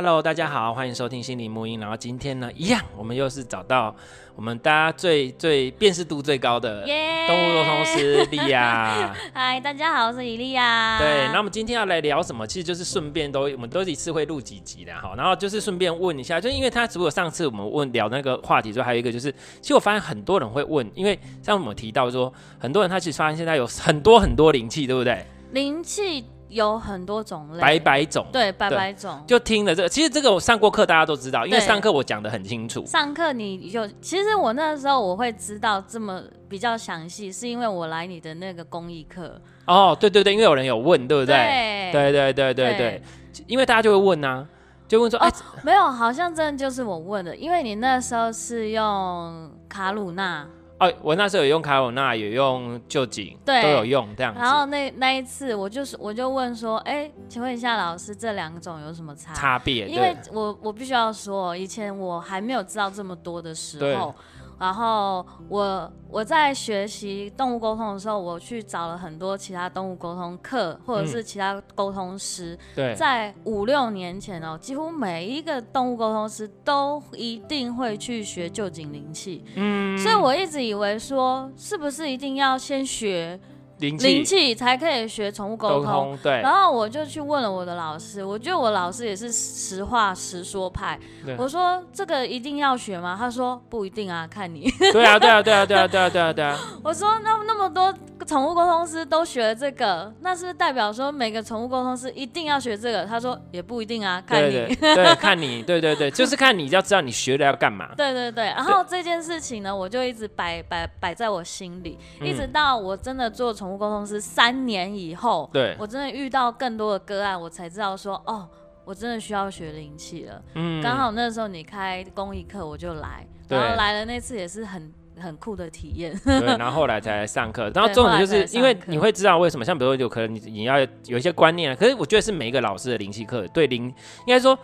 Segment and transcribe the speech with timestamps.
[0.00, 1.80] Hello，大家好，欢迎收听心灵沐音。
[1.80, 3.92] 然后今天呢，一样，我们又是找到
[4.36, 6.86] 我们大家最最辨识度最高的
[7.26, 9.12] 动物沟通师莉亚。
[9.34, 11.00] 嗨，大家好，我是伊莉亚。
[11.00, 12.46] 对，那我们今天要来聊什么？
[12.46, 15.14] 其实就是顺便都，我们都一次会录几集的哈。
[15.16, 25.26] 然后就是顺便问一下，就因为他如果上次我们问聊那个话题之后，还有一个就是，其实我发现很多人会问，因为像我们提到说，很多人他其实发现现在有很多很多灵气，对不对？
[25.50, 26.24] 灵气。
[26.48, 29.22] 有很多种类，百百种，对，百百种。
[29.26, 32.84] 就听了这个，其实这个我上过课，大家都知道，因为上课我讲的很清楚。
[32.86, 39.40] 上课你就，其实我那时候我会知道这么比较详细，是因为我来你的那个公益课。
[39.66, 41.90] 哦，对对对，因为有人有问，对不对？
[41.92, 43.02] 对对对对对，
[43.46, 44.46] 因为大家就会问啊，
[44.86, 45.30] 就问说，哎，
[45.62, 50.46] 没有，好像真的就是我问的，因为你那时候是用卡鲁纳。
[50.78, 54.40] 哦，我那时候有用卡罗纳，有用旧景，对，都有用这样子。
[54.40, 59.86] 然后那那一次，我就是我就问说，哎，请问一下老师，这两种有什么差差别？
[59.86, 64.14] 因为我我必须要说，以前我还没有知道这么多的时候。
[64.58, 72.54] 然后我我在学习动物沟通的时候，我去找了很多其他动物沟通课，或者是其他沟通师。
[72.54, 79.44] 嗯、对，在五六年前哦，几乎每一个动物沟通师都一定会去学旧井灵气。
[79.54, 83.38] 嗯，所以我一直以为说，是不是一定要先学？
[83.78, 86.40] 灵气才可以学宠物沟通，对。
[86.40, 90.98] 然后我就去问了我的老师，我觉得我老师也是实话实说派。
[91.36, 93.14] 我说这个一定要学吗？
[93.18, 94.70] 他说不一定啊，看你。
[94.92, 96.58] 对啊，对啊，对啊，对啊，对啊，对啊，对啊。
[96.82, 97.92] 我说那那么多
[98.26, 103.04] 宠物沟通师都学了这个，那是不是代表说每个宠物沟通师一定要学这个？
[103.04, 104.74] 他说也不一定啊，看你。
[104.74, 107.90] 对， 看你，对对对，就是看你要知道你学了要干嘛。
[107.96, 108.46] 对对对。
[108.46, 118.48] 然后这件事情呢，我就一直摆摆摆在我心里，一直到我真的做宠物沟通师三年以后，对，我真的遇到更多的个案，我才知道说，哦，
[118.84, 120.42] 我真的需要学灵气了。
[120.54, 126.18] 嗯，刚好那时候你开公益课，我就来，然后来了那次也是很很酷的体验。
[126.24, 133.84] 对，然后后来才来上课， 然后重点就是因为你会知道为什么，像比如说有可能你你要有一些观念，可是我觉得是每一个老师的灵气课对灵
[134.26, 134.58] 应该说。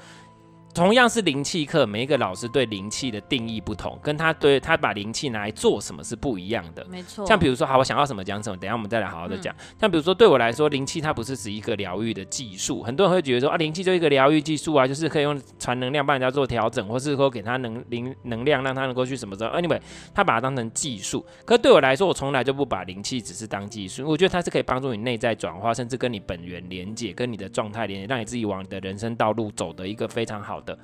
[0.74, 6.84] 同样是灵气课，每一个老师对灵气的定义不同，跟他对他把灵气拿来做什么是不一样的。
[6.90, 7.24] 没错。
[7.24, 9.54] 像比如说，好，我想要什么讲什么，等下我们再来好好的讲。
[9.54, 12.82] 嗯、像比如说，对我来说，灵气它不是指一个疗愈的技术。
[12.82, 19.50] 很多人会觉得说啊，灵气就一个疗愈技术啊，就是可以用传能量帮人家做调整，或是说给他能灵能量，让他能够去什么时候。
[19.50, 19.80] Anyway，
[20.12, 21.24] 他把它当成技术。
[21.44, 24.04] 可是对我来说，我从来就不把灵气只是当技术。
[24.08, 30.78] 我觉得它是可以帮助你内在转化，甚至跟你本源连接，跟你的状态连接，让你自己往你的人生道路走的一个非常好的。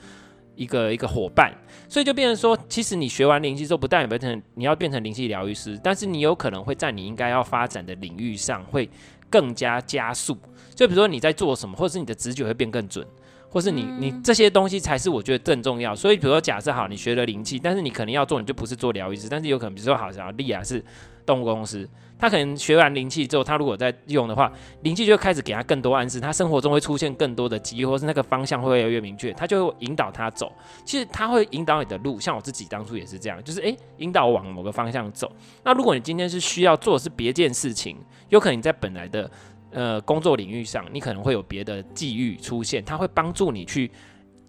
[0.57, 1.51] 一个一个伙伴，
[1.89, 8.87] 所以就变成说，其实你学完灵气之后，不但有变成你要变成灵气疗愈师，但是你有可能会在你应该要发展的领域上会
[9.31, 10.37] 更加加速。
[10.75, 13.07] 就比如说你在做什么，或者是你的直觉会变更准，
[13.49, 15.97] 或是你你这些东西才是我觉得更重要。
[15.97, 20.85] 所以比如说假设好，你学了灵气，但是你可能要做，你就不是做疗愈师，但是有可能比如说好像利亚是
[21.25, 21.89] 动物公司。
[22.19, 30.53] 他可能学完灵气之后，他如果在用的话，灵气就会开始给他更多暗示，他生活中会出现更多的机会，或是那个方向会越来越明确，他就会引导他走。
[30.85, 35.33] 其实他会引导你的路，像我自己当初也是这样，就是诶，引导往某个方向走。
[35.65, 37.97] 那如果你今天是需要做的是别件事情，
[38.29, 39.31] 有可能你在本来的
[39.71, 43.91] 呃工作领域上，你可能会有别的际遇出现，他会帮助你去。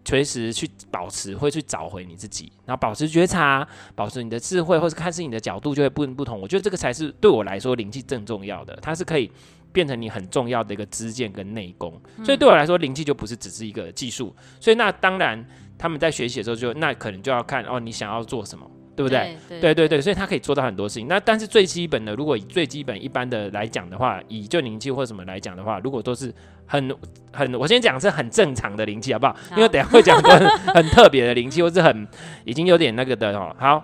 [0.04, 6.42] 随时去保持，会去找回你自己，然后保持觉察，保持你的智慧，或是看事情的角度就会不不同。
[6.42, 9.32] 我觉得这个才是对我来说灵气更重要的，它是可以
[9.72, 12.02] 变成你很重要的一个支箭跟内功。
[12.26, 14.36] 所以对我来说，灵气就不是只是一个技术。
[14.60, 15.46] 所以那当然
[15.78, 18.70] 他们在学习的时候，就那可能就要看哦，你想要做什么。
[19.02, 19.36] 对不对？
[19.60, 21.08] 对对，对所以他可以做到很多事情。
[21.08, 26.32] 那但是最基本的，如果以最基本一般的来讲的话，以就灵气或什么来讲的话，如果都是
[26.68, 26.96] 很
[27.34, 29.34] 很，我先讲是很正常的灵气，好不好？
[29.34, 32.08] 好，因为等下会讲很很特别的灵气，或是很
[32.46, 33.56] 已经有点那个的哦。
[33.58, 33.84] 好，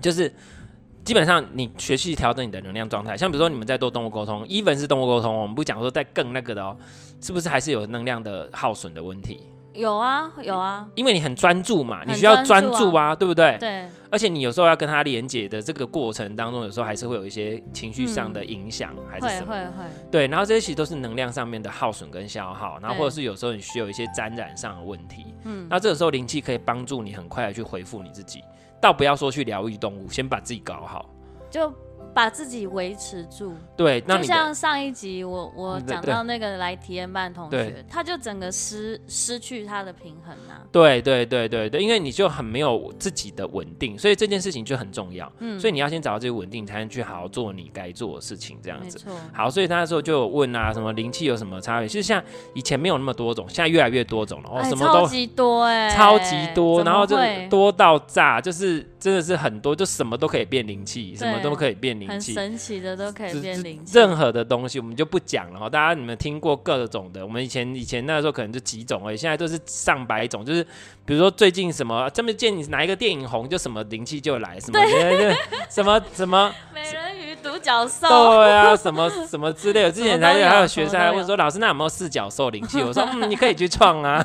[0.00, 0.32] 就是
[1.04, 6.74] 基本上你学习调整你的能量状态，像比如说你们在做动物沟通，even 是动物沟通，我们不讲说在更那个的哦，
[7.20, 9.40] 是不是还是有能量的耗损的问题？
[9.74, 13.56] 有啊，有啊，因为你很专注嘛，你需要专注啊，对不对？
[13.58, 13.84] 对。
[14.10, 19.52] 而且你有时候要跟他连接的这个过程当中，有时候还是会有一些情绪上的影响，还是什么？
[19.52, 19.84] 会会会。
[20.10, 25.34] 对，然后这些其实都是能量上面的耗损跟消耗，然后或者是有时候你需要一些沾染上的问题。
[25.44, 25.66] 嗯。
[25.68, 28.44] 那这个时候灵气可以帮助你很快的去回复你自己，
[28.80, 31.10] 倒不要说去疗愈动物，先把自己搞好。
[31.50, 31.72] 就
[32.14, 33.52] 把自己维持住。
[33.76, 40.62] 对，那就像上一集我我讲到那个来体验班同学，他就整个失失去他的平衡啊。
[40.70, 45.30] 对对对对对，因为你就很没有自己的稳定，所以这件事情就很重要。
[45.40, 49.04] 嗯，所以你要先找到这个稳定，才能去好好做你该做的事情，这样子。
[49.32, 51.88] 好，所以他那时候就有问啊，什么灵气有什么差别？
[51.88, 52.22] 其实像
[52.54, 54.50] 以前没有那么多种，现在越来越多种了。
[54.50, 57.16] 哦，什么都超级多哎，超级多，然后就
[57.50, 63.98] 多到炸，就是真的是很多，就什么都可以变灵气，什么都可以变灵气，很神奇的都可以变灵气。
[63.98, 70.62] 任何的东西我们就不讲了哈，大家你们听过各种的，我们以前以前那时候可能就几种而已，现在都是上百种，就是
[71.04, 74.80] 比如说最近什么这么见你哪一个电影红，就什么灵气就来，什么
[75.70, 76.52] 什么什么
[77.44, 79.92] 独角兽，对啊，什么什么之类的。
[79.92, 82.80] 之前还有还有学生还问说，老师那有没有四角兽灵气？
[82.82, 84.24] 我说嗯，你可以去创啊，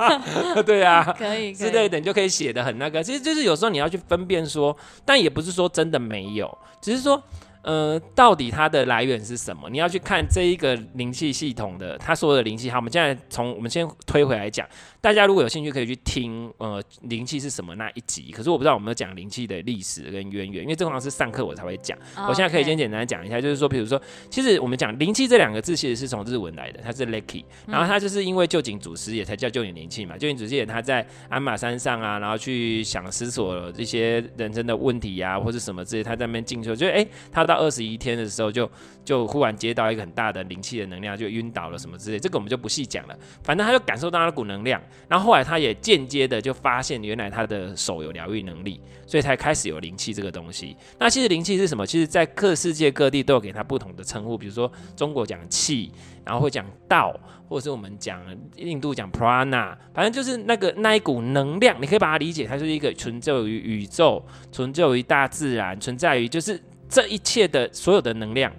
[0.66, 3.02] 对啊，可以之类的，你就可以写的很那个。
[3.02, 7.20] 其实就是有时候你要去分辨说，但也不是说真的没有，只是说。
[7.62, 9.68] 呃，到底它的来源是什么？
[9.68, 12.70] 你要去看这一个灵气系统的，它所有的灵气。
[12.70, 14.66] 好，我们现在从我们先推回来讲。
[15.00, 18.30] 大家如果有兴趣，可以去听呃灵气是什么那一集。
[18.32, 21.96] 可是我不知道我们有讲灵气的历史跟渊源，因为这好像是上课我才会讲。
[22.16, 30.18] Oh, 我现在可以先简单讲一下，就是说，比如说，其实我们讲灵气这两个字，其实是从日文来的，它是 lucky，然后它就是因为旧井祖师也才叫旧井灵气嘛。
[30.18, 38.70] 旧井祖师爷他在鞍马山上啊，然后去想思索这些人生的问题呀、啊，或者什么之类，他在那边进修，就哎、欸，他到二十一天的时候就
[39.02, 43.18] 就忽然接到一个很大的灵气的能量，就晕倒了什么之类，这个我们就不细讲了。
[43.42, 45.76] 反正他就感受到那股能量，然后后来他也。
[45.80, 50.76] 间接的就发现原来他的手有疗愈能力，所以才开始有灵气这个东西。
[50.98, 51.86] 那其实灵气是什么？
[51.86, 55.90] 其实，在各世界各地都有给它不同的称呼，比如说中国讲气，
[56.24, 58.20] 然后会讲道，或者是我们讲
[58.56, 64.22] 印度讲 prana，反正就是那个那一股能量，你可以把它理解，它就是一个存在于宇宙、
[64.52, 68.52] 存在于大自然、存在于就是这一切的所有的能量，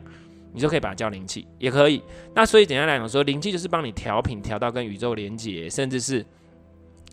[0.53, 2.01] 你就可以把它叫灵气，也可以。
[2.35, 6.25] 那所以简单来讲说，灵气就是帮你调频，调到跟宇宙连接，甚至是。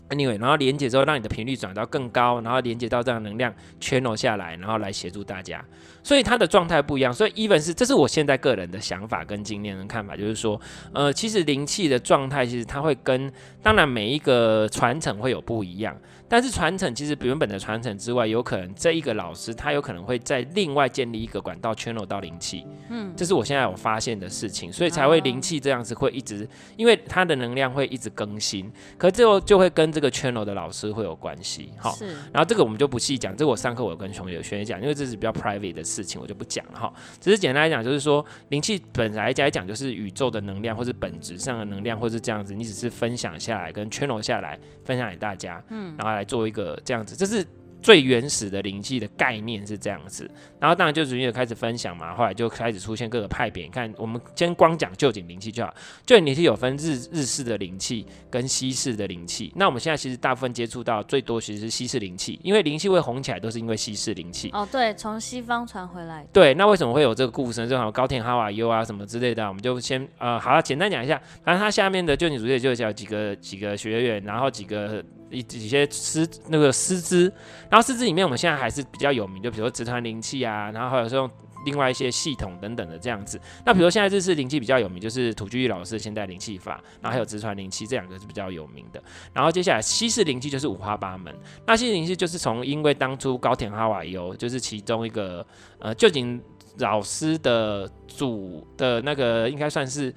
[0.09, 5.63] Anyway，然后连接之后，让你的频率转到更高，然后连接到这样能量 channel 下来，然后来协助大家。
[6.09, 7.13] 所以他的状态不一样。
[7.13, 10.59] 所以 even 是，这是我现在个人的想法跟经验跟看法，就是说，
[10.91, 15.95] 呃，其实灵气的状态，其实它会跟，当然每一个传承会有不一样。
[16.31, 26.47] 但是传承其实原本的传承之外，有可能这一个老师他有可能会在另外建立一个管道 channel 到灵气，嗯，这是我现在有发现的事情，所以才会灵气这样子会一直，
[26.77, 46.59] 因为它的能量会一直更新，可最后就会跟这个 channel 的老师会有关系，好，是，然后这个我们就不细讲，这个我上课我有跟同学学讲，因为这是比较 private 的事情，我就不讲了哈，只是简单来讲，就是说灵气本来来讲就是宇宙的能量，或是本质上的能量，或是这样子，你只是分享下来跟 channel 下来分享给大家，嗯，然后来做一个。
[46.59, 47.41] 个这样子，这是
[47.81, 50.29] 最原始的灵气的概念是这样子，
[50.59, 53.63] 然后当然就逐渐开始分享嘛，后来就开始出现各个派别。
[53.63, 55.73] 你看，我们先光讲旧景灵气就好，
[56.05, 59.51] 旧景灵气有分日日式的灵气跟西式的灵气。
[59.55, 64.49] 那我们现在其实大部分接触到最多其实是西式灵气，因为灵气会红起来都是因为西式灵气。
[64.51, 66.25] 哦，对，从西方传回来。
[66.33, 67.67] 对，那为什么会有这个故事呢？
[67.67, 71.21] 就好像高田哈瓦优啊什么之类的，我们就先呃，好了，简单讲一下。
[71.43, 75.03] 反正他下面的旧景主页就讲几个几个学员，然后几个。
[75.31, 77.31] 一一些师那个师资，
[77.69, 81.29] 然后师资里面我们现在还是比较有名，就比如说直传灵气啊，然后还有说
[81.65, 83.39] 另外一些系统等等的这样子。
[83.65, 89.01] 那比如说现在日式灵气比较有名，就是土居易老师的现代灵气法，然后还有直传灵气这两个是比较有名的。
[89.33, 95.45] 然后接下来西式灵气就是五花八门，那西式灵气就是从因为当初高田哈瓦尤就是其中一个
[95.79, 96.41] 呃旧井
[96.77, 100.13] 老师的祖的那个应该算是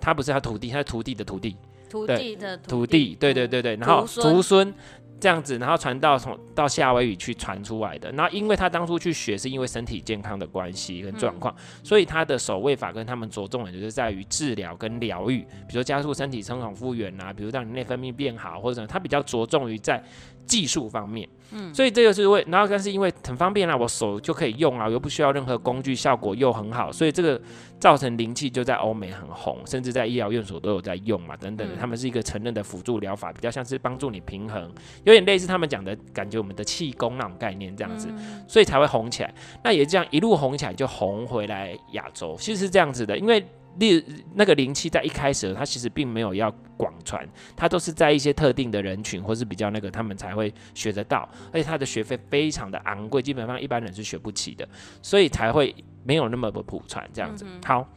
[0.00, 1.56] 他不是他徒弟，他是徒弟的徒弟。
[1.94, 4.74] 徒弟的徒弟，对对对对，然后徒孙
[5.20, 8.10] 这样子，然后传到从到夏威夷去传出来的。
[8.12, 20.02] 然后因为他当初去学，是因为身体健康的关系跟状况，嗯、所以他的守卫法跟他们着重的就是在于治疗跟疗愈，比如说加速身体生长复原啊，比如让你内分泌变好，或者他比较着重于在
[20.44, 21.28] 技术方面。
[21.52, 27.40] 嗯，所以这个是为，然后但是因为很方便啊，我手就可以用啊，又不需要任何工具，效果又很好，所以这个
[27.78, 34.68] 造成灵气就在欧美很红，甚至在医疗院所都有在用嘛，等等的，他们是一个承认的辅助疗法，比较像是帮助你平衡，
[35.04, 38.08] 有点类似他们讲的感觉，我们的气功那种概念这样子，
[38.48, 39.34] 所以才会红起来。
[39.62, 43.44] 那也这样一路红起来，就红回来亚洲，其实是这样子的，因为。
[43.78, 44.04] 例
[44.34, 54.68] 那个灵气在一开始，它其实并没有要广传，它都是在一些特定的人群或是比较那个，他们才会学得到，而且它的学费非常的昂贵，基本上一般人是学不起的，
[55.02, 57.46] 所以才会没有那么的普传这样子。
[57.64, 57.88] 好，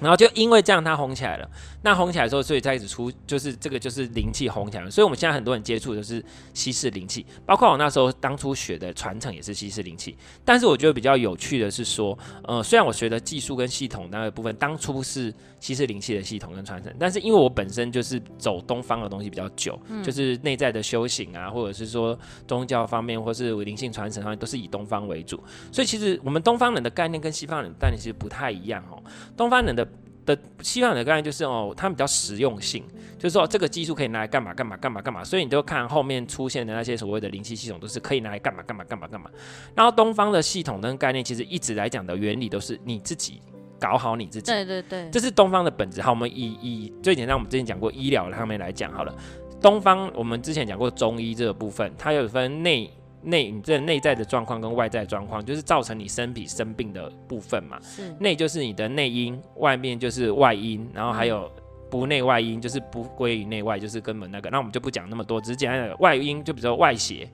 [0.00, 1.48] 然后就因为这样，它红起来了。
[1.82, 4.90] 那红起来之后，所以才开始出，就是这个就是灵气红起来了。
[4.90, 6.22] 所以我们现在很多人接触的是
[6.54, 10.16] 西式灵气，包括我那时候当初学的传承也是西式灵气。
[10.44, 25.42] 但是我觉得比较有趣的是说，呃，虽然我学的技术跟系统那个部分当初是西式灵气的系统跟传承，但是因为我本身就是走东方的东西比较久，嗯、就是内在的修行啊，或者是说宗教方面，或是灵性传承方面，都是以东方为主。
[25.72, 29.02] 所以其实我们东方人的概念跟西方人的概念其实不太一样哦。
[29.36, 29.86] 东方人的
[30.34, 32.84] 的西方的概念就是哦，他们比较实用性，
[33.18, 39.30] 就是说这个技术可以拿来干嘛干嘛干嘛干嘛，所以你就看后面出现的那些所谓的灵气系统都是可以拿来干嘛干嘛干嘛干嘛。
[39.74, 43.40] 然后东方的系统跟概念其实一直来讲的原理都是你自己
[43.78, 46.00] 搞好你自己，对对对，这是东方的本质。
[46.00, 49.14] 好，我们以以最简单，我们之前讲过医疗上面来讲好了，
[49.60, 52.90] 东方我们之前讲过中医这个部分，它有分内。
[53.22, 57.78] 内你这内在的状况跟外在状况，就是造成你身体生病的部分嘛。
[57.82, 61.50] 是内就是你的内因，外面就是外因，然后还有
[61.90, 64.48] 不内外因，就是不归于内外，就是根本那个。
[64.50, 67.28] 那我们就不讲那么多，只是简单的外因，就比如说外邪，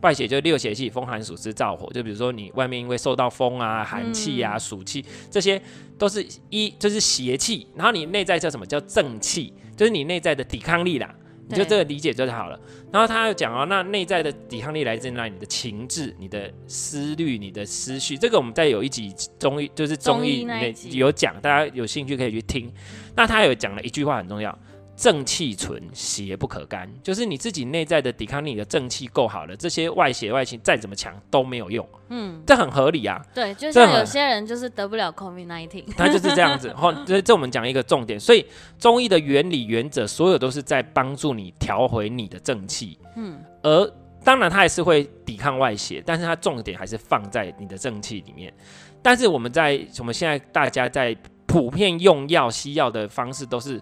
[0.00, 1.88] 外邪就六邪气，风寒暑湿燥火。
[1.92, 5.60] 就比如说你外面因为受到风啊、寒气啊、暑气，这些
[5.98, 7.66] 都是一就是邪气。
[7.76, 11.14] 然后你内在叫什么叫正气，就是你内在的抵抗力啦。
[11.48, 12.58] 你就这个理解就好了。
[12.92, 15.30] 然后他又讲哦，那内在的抵抗力来自于哪里？
[15.30, 18.16] 你的情志、你的思虑、你的思绪。
[18.16, 22.72] 这个我们在有一集综艺，就是中医内有讲，大家有兴趣可以去听。
[23.16, 24.56] 那他有讲了一句话很重要。
[24.98, 26.92] 正气存，邪不可干。
[27.04, 31.88] 就是你自己内在的抵抗力，你的正气够好了，这些外邪外侵再怎么强都没有用。
[32.08, 33.24] 嗯，这很合理啊。
[33.32, 36.72] 对，就像有些人就是得不了 COVID-19， 他就是这样子。
[36.74, 38.18] 好，这这我们讲一个重点。
[38.18, 38.44] 所以
[38.76, 42.98] 中医的原理原则，所有都是在帮助你调回你的正气。
[43.14, 43.88] 嗯，而
[44.24, 48.52] 当然它还是会抵抗外邪，但是它重点还是放在你的正气里面。
[49.00, 53.80] 但是我们在我们现在大家在普遍用药西药的方式都是。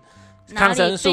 [0.55, 1.11] 抗生素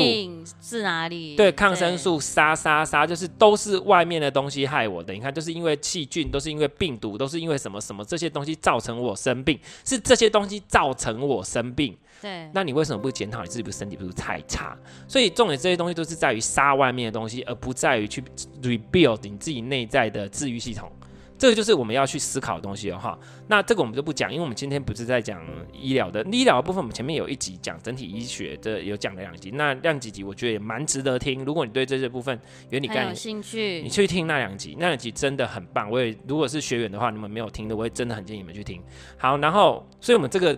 [0.62, 1.36] 是哪里？
[1.36, 5.12] 对，抗生素杀杀杀，就是都是外面的东西害我的。
[5.12, 11.98] 你看，就是因为细菌，都是因为病毒，都是因为什么什么这些东西造成我生病，是这些东西造成我生病。
[12.22, 14.78] 对，那你为什么不检讨你自己的身体不是太差？
[15.08, 18.24] 所以重点这些东西都是在于杀外面的东西，而不在于去
[18.62, 20.92] rebuild 你自己内在的治愈系统。
[21.38, 23.20] 这个就是我们要去思考的东西哦，哈。
[23.48, 25.42] 那这个我们就不讲，因为我们今天不是在讲
[25.74, 26.82] 医疗的医疗的部分。
[26.82, 31.44] 我们前面有一集讲整体医学的，有讲了两集，那两几集我觉得也蛮值得听。
[31.44, 35.90] 如果你对这些部分原理概念有兴趣，你去听那两集，那两集真的很棒。
[35.90, 38.82] 我也如果是学员的话，你们没有听的，我也真的很建议你们去听。
[39.18, 40.58] 好，然后所以我们这个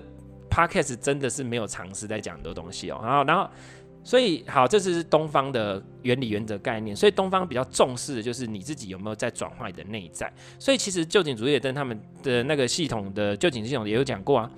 [0.50, 3.00] podcast 真的是没有尝试在讲很多东西哦。
[3.02, 3.50] 然后，然后。
[4.06, 6.96] 所以好，这是东方的原理、原则、概念。
[6.96, 10.32] 所以东方比较重视的就是你自己有没有在转化你的内在。
[10.60, 14.52] 所以其实旧井主义跟他们的那个系统的旧井系统也有讲过啊，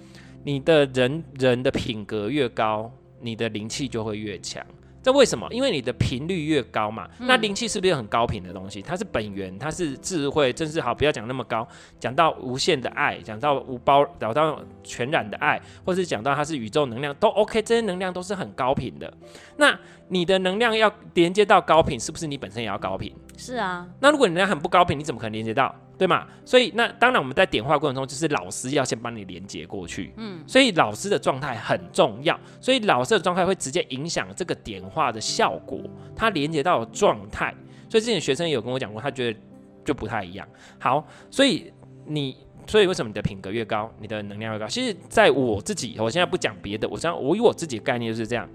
[0.44, 4.62] 你的人人的品格越高，你的灵气就会越强。
[5.08, 5.48] 这为什么？
[5.52, 8.82] 因为你的频率越高嘛，那灵气是不是很高频的东西？
[8.82, 10.94] 它是本源，它是智慧，真是好。
[10.94, 11.66] 不要讲那么高，
[11.98, 17.62] 讲到无限的爱，讲到无包，讲到全然的爱，或是讲到它是宇宙能量，都 OK。
[17.62, 19.14] 这些能量都是很高频的。
[19.56, 23.16] 那你的能量要连接到高频，是不是你本身也要高频？
[23.38, 23.88] 是啊。
[24.02, 25.74] 那如果你能量很不高频，你怎么可能连接到？
[25.98, 26.28] 对吗？
[26.46, 30.14] 所以那当然我们在点化过程中，就是老师要先帮你连接过去。
[30.18, 30.44] 嗯。
[30.46, 35.80] 所以老师的状态很重要，所以老师的状态会直接影响这个点化的效果，
[36.16, 37.54] 它连接到的状态。
[37.90, 39.40] 所以之前学生也有跟我讲过，他觉得
[39.86, 40.48] 就不太一样。
[40.78, 41.72] 好，所以
[42.06, 42.36] 你，
[42.68, 44.68] 所以为什么你的品格越高，你的能量越高？
[44.68, 48.48] 其实在我自己，我现在不讲别的，我讲我以我自己的概念就是这样。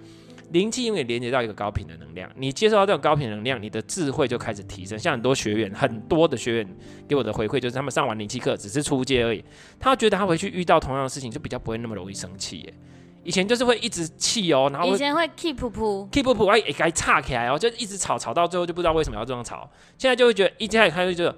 [0.53, 4.99] 灵气因为连接到一个高频的能量，你接受到这种高频能量，你的智慧就开始提升。
[4.99, 6.77] 像很多学员，很多的学员
[7.09, 9.43] 给我的回馈就是，他们上完灵气课只是出街而已，
[9.81, 12.75] 他觉得他回去遇到同样的事情就比较不会那么容易生气耶。
[13.25, 19.71] 以前就是会一直气哦，然后以前会 keep 噗噗 keep 噗噗，哎，该岔起来哦，就一直吵，吵到最后就不知道为什么要这样吵。
[19.97, 21.33] 现在就会觉得一开始开会就。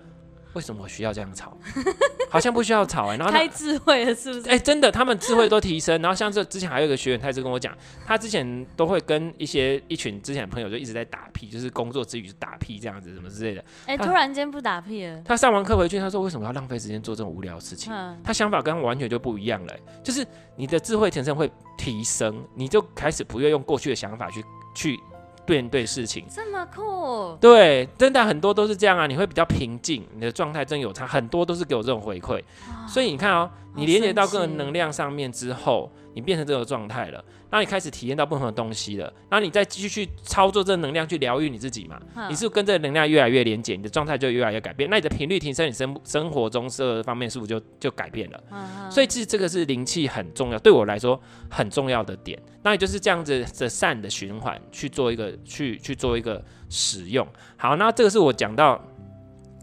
[0.55, 1.57] 为什么我需要这样吵？
[2.31, 4.49] 好像不需要吵哎、欸，然后太智慧了是不是？
[4.49, 6.01] 哎、欸，真的，他们智慧都提升。
[6.03, 13.61] 然后像这之前还有一个学员，他一直跟我讲，他之前都会跟一些一群之前的朋友就一直在打屁，就是工作之余打屁这样子，什么之类的。
[13.87, 15.23] 哎、欸，突然间不打屁了。
[15.25, 17.93] 他上完课回去，他说为什么要浪费时间做这种无聊的事情？
[17.93, 24.45] 嗯、他想法跟完全就不一样了、欸，就是你的智慧提升会提升，你就开始不愿用过去的想法去
[24.75, 24.99] 去。
[25.47, 29.07] 面对事情这么酷，对，真的很多都是这样啊！
[29.07, 32.43] 你会比较平静，你的状态真有差，很多都是给我这种回馈。
[32.89, 37.23] 所以你看哦，你连接到个人能量上面之后，你变成这个状态了，
[37.55, 41.97] 那你开始体验到不同的东西了，然后你再继续去操作这个能量去疗愈你自己嘛？
[42.29, 44.91] 你是不是跟这个能量越来越连接，你的状态就越来越改变？
[44.91, 48.91] 那你的频率提升，你生生活中这方面是不是就就改变了？
[48.91, 52.37] 所以其实这个是灵气很重要，对我来说很重要的点。
[52.65, 57.25] 那也就是这样子的善的循环去做一个去去做一个使用。
[57.57, 58.85] 好，那这个是我讲到。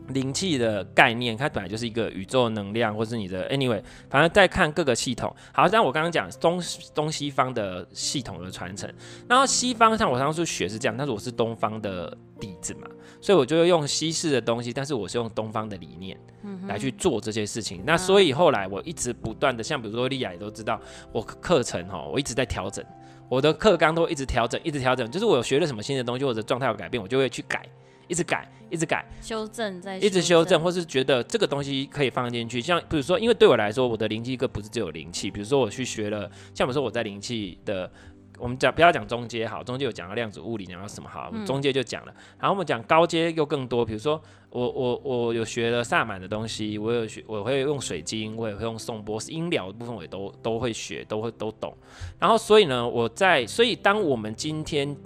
[0.09, 5.33] 灵气的概念，它本来就是一个宇宙能量，或是你的 anyway，反正再看各个系统。
[5.53, 6.61] 好像我刚刚讲东
[6.93, 8.91] 东西方的系统的传承，
[9.27, 12.87] 然后西方像我当初学是这样，但是我是东方的弟子嘛，
[13.21, 16.17] 所以我就用西式的东西，但是我是用东方的理念
[16.67, 17.81] 来去做这些事情。
[17.81, 20.79] 嗯、那所以后来我一直不断的，像比如说莉亚也都知道，
[21.11, 22.83] 我课程哈，我一直在调整，
[23.29, 27.65] 我的课纲都一直调整，一直调整，就是我有学了什么新的东西，或者状态有改变，我就会去改。
[28.11, 32.59] 一直改，一直改，修正在，一直修正，或是觉得这个东西可以放进去。
[32.59, 35.31] 像比如说，因为对我来说，我的灵气课不是只有灵气。
[35.31, 37.89] 比如说，我去学了，像比如说我在灵气的，
[38.37, 42.13] 我们讲不要讲中阶好，中阶有讲到量子物理，讲到什么好，中阶就讲了。
[42.37, 51.73] 然后我们讲高阶又更多，比如说我我我有学了萨满的东西，我有学，我会用水晶，我也会用颂钵，音疗的部分我也都都会学，都会都懂。
[52.19, 54.97] 然后所以呢，我在所以当我们今天。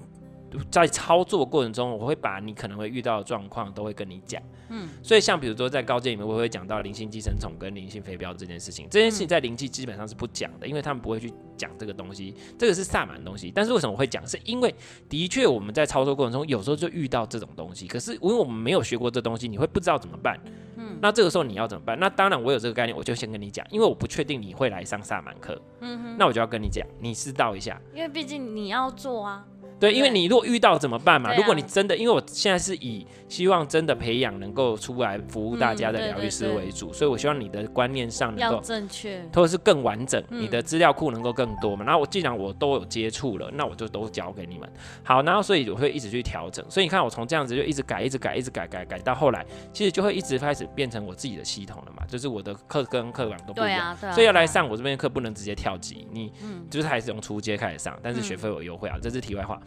[0.72, 4.42] 在操作过程中，我会把你可能会遇到的状况都会跟你讲。
[4.70, 8.88] 嗯，所以像比如说在高阶里面，我会讲到灵性寄生虫跟灵性飞镖这件事情。
[8.90, 12.34] 这件事情在灵气基本上是不讲的，因为他们不会去讲这个东西。
[12.58, 13.52] 这个是萨满的东西。
[13.54, 14.26] 但是为什么我会讲？
[14.28, 14.74] 是因为
[15.08, 17.88] 的确我们在操作过程中有时候就遇到这种东西。
[17.88, 20.40] 可是因为我们没有学过这东西，你会不知道怎么办。
[20.78, 21.98] 嗯，那这个时候你要怎么办？
[22.00, 25.62] 那当然我有这个概念，我就先跟你讲，因为我不确定你会来上萨满课。
[25.82, 27.80] 嗯哼，那我就要跟你讲，你知道一下。
[27.94, 29.46] 因为毕竟你要做啊。
[29.79, 31.36] 对，因为你如果遇到怎么办嘛？
[31.36, 41.84] 如果你真的，因为我现在是以希望真的培养能够出来服务大家的疗愈师为主，所以我希望你的观念上能够正确，或者是更完整，你的资料库能够更多嘛。
[41.84, 44.70] 然后我既然我都有接触了，那我就都教给你们。
[45.03, 46.65] 好，然后所以我会一直去调整。
[46.70, 52.05] 所以你看，我从这样子就一直改，一直改，一直改，改改到后来，其实就会一直开始变成我自己的系统了嘛。
[52.08, 56.32] 就是我的课跟课纲都不一样，所以要来上我这边课不能直接跳级，你
[56.70, 59.60] 就是还是从初阶开始上，但是学费有优惠啊，这是题外话。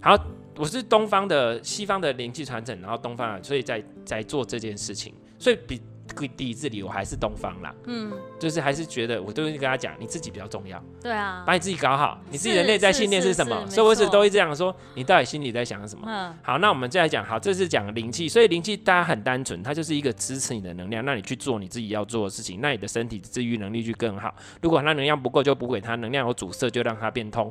[0.00, 0.18] 好，
[0.56, 5.80] 我是东方的、西方的灵气传承，然后东方的，所以在在做这件事情，所以比。
[6.36, 13.64] 底子里我还是东方啦，嗯，就是还是觉得我都会跟他讲，你自己比较重要，对啊，把你自己搞好，你自己的内在信念是什么？
[13.70, 16.04] 所以我一直都会这样说，你到底心里在想什么？
[16.08, 24.34] 嗯，好，那我们再来讲，好，这是讲灵气，所以灵气大家很单纯，它就是一个支持你的能量，让你去做你自己要做的事情，那你的身体治愈能力就更好。
[24.60, 27.48] 如果它能量不够，就补给它；能量有阻塞，就让它变通，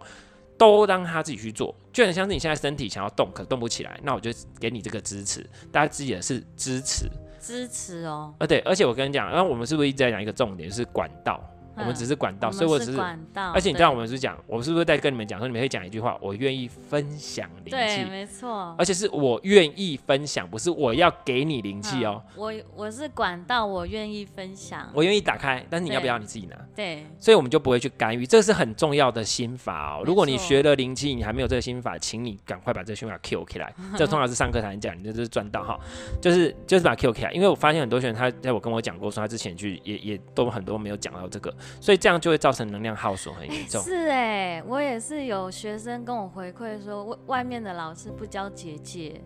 [0.60, 1.74] 都让他自己去做。
[1.92, 7.10] 就很像是你现在身体想要动，可动不起来，那我就给你这个支持，大家自己的是支持。
[7.42, 11.42] 支持哦，呃对，而且我跟你讲，那我们是不是一直在讲一个重点，就是管道？
[11.80, 13.52] 我们只是管道，所以我只是管道。
[13.52, 17.72] 而且你知道我们是讲，我是不是在跟你们讲说，你们可以讲一句话，我愿意分享灵气。
[17.72, 18.76] 对，没错。
[18.78, 22.22] 而且是我愿意分享，不是我要给你灵气哦。
[22.36, 26.56] 我我是管道，我愿意分享，我愿意打开，但是你要不要你自己拿？
[26.76, 27.06] 对。
[27.20, 30.04] 所以我们就不会去干预，这是很重要的心法哦。
[30.06, 33.74] 如果你学了灵气，你还没有这个心法，请你赶快把这个心法 Q 起来。
[33.98, 35.80] 这通常是上课才能讲，你这是赚到哈。
[36.22, 42.50] 就是就是把 Q 起来，因为我发现很多学员他在我跟我讲过说，他之前去也也都很多没有讲到这个，所以这样就会造。
[42.60, 43.82] 成能量耗损很严重。
[43.82, 49.22] 欸、是哎、欸，我也是有学生跟我回馈说，外外面的老师不教结界。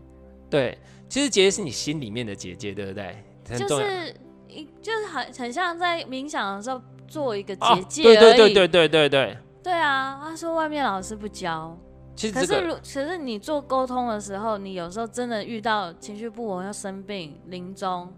[0.51, 0.77] 对，
[1.09, 3.15] 其实结界是你心里面的结界，对不对？
[3.57, 4.13] 就是
[4.47, 9.37] 一就是很很像在冥想的时候做一个结界、哦、对对对对对对对。
[9.63, 11.75] 对啊，他说外面老师不教。
[12.15, 18.13] 其实、这个、可是如可是你做沟通的时候，你有时候真的遇到情绪不稳要生病临终。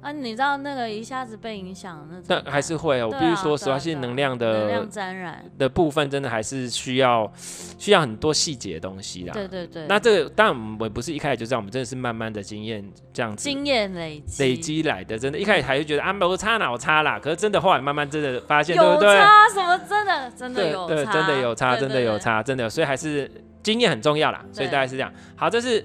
[0.00, 3.08] 啊，你知道那个一下子被影响那种，但还是会哦。
[3.12, 7.30] 我必须说实话，其实能量的能量沾染的部分，真的还是需要
[7.78, 9.32] 需要很多细节的东西啦。
[9.34, 9.86] 对对对。
[9.88, 15.18] 那这个当然我们不是一开始就这样，我们真的是慢慢的经验这样子，经验累积累积来的。
[15.18, 17.18] 真的，一开始还是觉得啊，我差哪我差啦。
[17.18, 19.16] 可是真的后来慢慢真的发现，有对不对？
[19.16, 19.78] 差什么？
[19.88, 22.70] 真的真的有差，对，真的有差，真的有差，真的。
[22.70, 23.28] 所以还是
[23.64, 24.44] 经验很重要啦。
[24.52, 25.12] 所以大概是这样。
[25.34, 25.84] 好，这是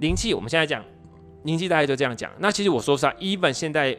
[0.00, 0.84] 灵气，我们现在讲
[1.44, 2.30] 灵气，大概就这样讲。
[2.38, 3.96] 那其实我说实话，even 现在。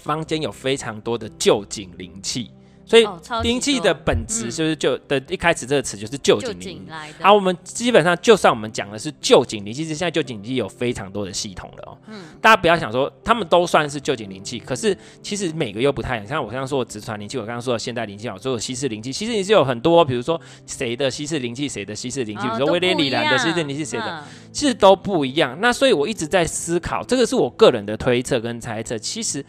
[0.00, 2.52] 坊间有非常多的旧景灵气，
[2.88, 3.06] 所以
[3.42, 6.86] 灵气的本质就是就的一开始这个词就是旧景灵。
[7.20, 11.98] 好，我们基本上就算我们讲的是旧景灵，其实现在旧景灵气有非常多的系统了哦。
[12.06, 16.26] 嗯，大家不要想说他们都算是旧景灵气，可是其实每个又不太一样。
[16.26, 25.58] 像我刚刚说的直传灵气，我刚刚说的现代灵气，我说的西式灵气，其实你是有很多，比如说谁的西式灵气，谁的西式灵气，比如说威廉里兰的西式灵气，谁的，其实都不一样。
[25.60, 29.44] 那所以我一直在思考，这个是我个人的推测跟猜测，其实。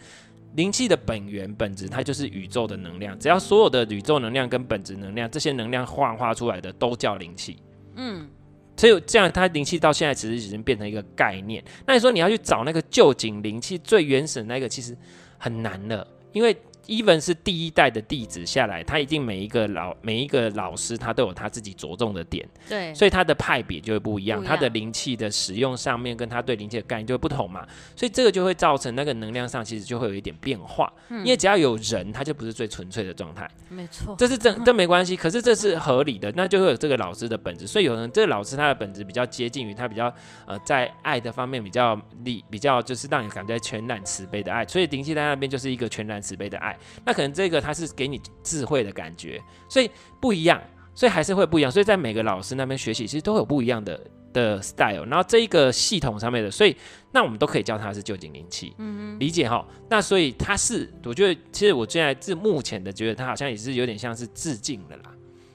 [0.54, 3.18] 灵气的本源本质，它就是宇宙的能量。
[3.18, 7.56] 只要所有的宇宙能量跟本质能量，这些能量幻化出来的都叫灵气。
[7.96, 8.28] 嗯，
[8.76, 11.62] 所以这样，它灵气到现在其实已经变成一个概念。
[11.86, 14.96] 那你说你要去找那个旧景灵气最原始的那个，其实
[15.38, 16.56] 很难了，因为。
[16.90, 40.12] Even 是第一代的弟子下来，他一定每一个老每一个老师，他都有他自己着重的点，对，所以他的派别就会不一样，他的灵气的使用上面跟他对灵气的概念就会不同嘛，所以这个就会造成那个能量上其实就会有一点变化，嗯、因为只要有人，他就不是最纯粹的状态，没错，这是这这没关系，可是这是合理的，那就会有这个老师的本质，所以有人这个老师他的本质比较接近于他比较
[40.44, 47.60] 呃在爱的方面比较力比较就是让你感觉全然慈悲的爱，所以灵气在那边就是一个全然慈悲的爱，那可能这个。
[47.60, 49.38] 它是给你智慧的感觉，
[49.68, 50.58] 所以不一样，
[50.94, 51.70] 所以还是会不一样。
[51.70, 54.00] 所以在每个老师那边学习，其实都有不一样的
[54.32, 55.04] 的 style。
[55.04, 56.74] 然后这一个系统上面的，所以
[57.12, 59.62] 那我们都可以叫它是臼井灵气，嗯理解哈。
[59.90, 65.12] 那所以它是，我觉得其实我现在至目前的觉得它好像也是有点像是致敬的啦，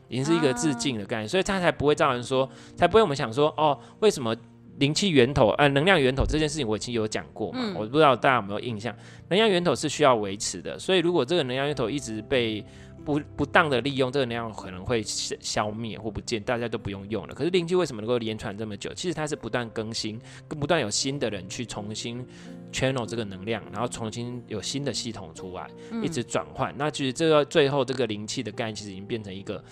[0.07, 4.35] 已经是一个致敬的概念，所以它才不会造成说，才不会我们想说哦，为什么？
[4.77, 8.95] 灵气源头，呃，能量源头这件事情我已经有讲过嘛，嗯、我不知道大家有没有印象。
[9.29, 12.63] 能量源头是需要维持的，所以如果这个能量源头一直被
[13.05, 17.33] 不不当的利用，这个能量可能会消消灭或不见，大家都不用用了。
[17.35, 18.91] 可是灵气为什么能够连传这么久？
[18.95, 22.25] 其实它是不断更新，不断有新的人去重新
[22.73, 25.67] channel 这个能量，然后重新有新的系统出来，
[26.01, 26.73] 一直转换。
[26.73, 29.63] 嗯、那其实这个最后这个灵气的概念其实已经变成一个。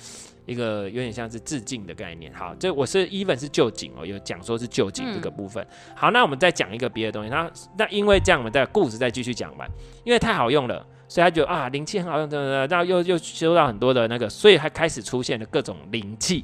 [0.45, 5.63] 一个有点像是致敬的概念，好，这我是 even 是旧井哦，有讲说是旧井这个部分。
[5.63, 7.29] 嗯、好，那我们再讲一个别的东西。
[7.29, 9.65] 那那因为这样，我们的故事再继续讲完，
[10.03, 16.43] 因为太好用了，所以他觉得啊，灵气很好用，等等等，然后又又收到很多的那个，所以还开始出现了各种灵气。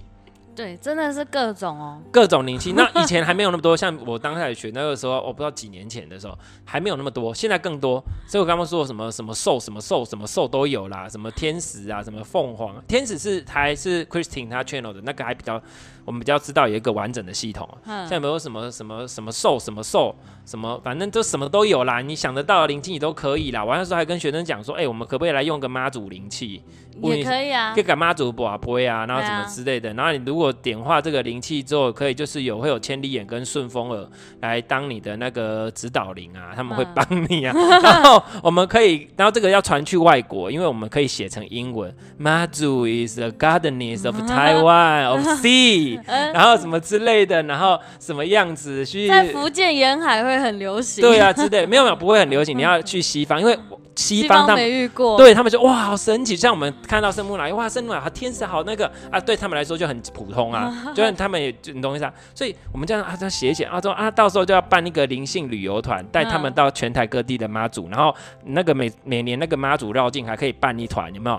[0.55, 2.73] 对，真的是各种哦，各种灵气。
[2.73, 7.99] 那以前还没有那么多，像我刚开始学那个时候，我不知道几年前的时候还没有那么多，现在更多。
[8.27, 12.75] 所以我刚刚说什么什么兽、什么兽、什么兽都有啦，什么天使啊，什么凤凰。
[12.87, 15.59] 天使是还是 Christian 他 channel 的那个还比较，
[16.05, 17.67] 我们比较知道有一个完整的系统。
[17.85, 22.01] 嗯，像比如说什么什么什么兽、什么兽、什么，反正都什么都有啦。
[22.01, 23.63] 你想得到的灵气你都可以啦。
[23.63, 26.63] 我那时候还跟学生讲说，哎、欸，我们可不可以来用个妈祖灵气？
[27.01, 29.93] 也可以啊，可以给妈祖拔杯啊，然后什么之类的。
[29.93, 34.05] 然后你如果点化这个灵气之后，可以就是有会有千里眼跟顺风耳
[34.41, 37.53] 来当你的那个指导灵啊，他们会帮你啊。
[37.81, 41.95] 然后我们可以，然后这个要传去外国，因为我们可以写成英文。
[42.17, 45.88] 妈祖 is the goddess of Taiwan of sea，
[46.33, 51.01] 然后什么之类的，然后什么样子去在福建沿海会很流行。
[51.01, 53.57] 对啊，之类没有没有不会很流行， 你要去西方，因为。
[53.95, 71.35] 西方他们没遇过，对他们就哇好神奇，像我们看到圣母来，哇圣母来，好天使好那个啊，对他们来说就很普通啊， 就像他们也你懂意思啊，所以我们这样啊这样写一写啊说啊到时候就要办一个灵性旅游团，带他们到全台各地的妈祖，然后那个每每年那个妈祖绕境还可以办一团，有没有？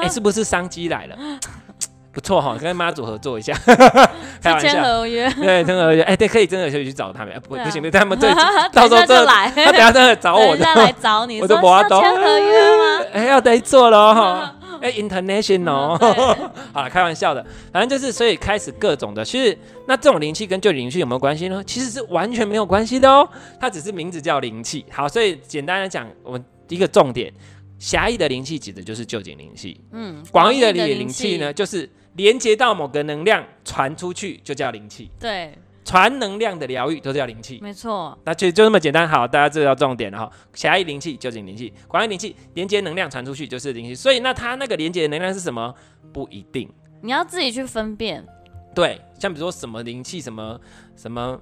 [0.00, 1.18] 哎、欸，是不是商机来了？
[2.20, 3.54] 不错哈， 跟妈祖合作一下，
[4.42, 8.30] 开玩笑，签合约， 对，签合约，哎，对，可以真的可以去找他们，不不行，他们对，
[8.72, 13.04] 到时候就来，他等下真的找我，等下来找你，我就不要签合约吗？
[13.14, 15.96] 哎，要得做了哈，哎，international，
[16.72, 19.56] 好了，开玩笑的，反正就是，所以开始各种的，其实
[19.86, 21.62] 那这种灵气跟旧灵气有没有关系呢？
[21.64, 23.26] 其实是完全没有关系的哦，
[23.58, 24.84] 它只是名字叫灵气。
[24.90, 27.32] 好，所以简单来讲，我们一个重点，
[27.78, 31.88] 狭义的灵气指的就是旧景灵气，嗯，广义的灵气呢，就是。
[32.14, 38.18] 连接到某个能量传出去就叫灵气，对，传能量的疗愈都叫灵气，没错。
[38.24, 40.32] 那就就这么简单，好，大家知道重点了哈。
[40.54, 43.94] 狭义灵气、究竟灵气、广义灵气，连接能量传出去就是灵气。
[43.94, 45.74] 所以那它那个连接的能量是什么？
[46.12, 46.68] 不一定，
[47.00, 48.26] 你要自己去分辨。
[48.74, 50.60] 对，像比如说什么灵气，什么
[50.96, 51.40] 什么。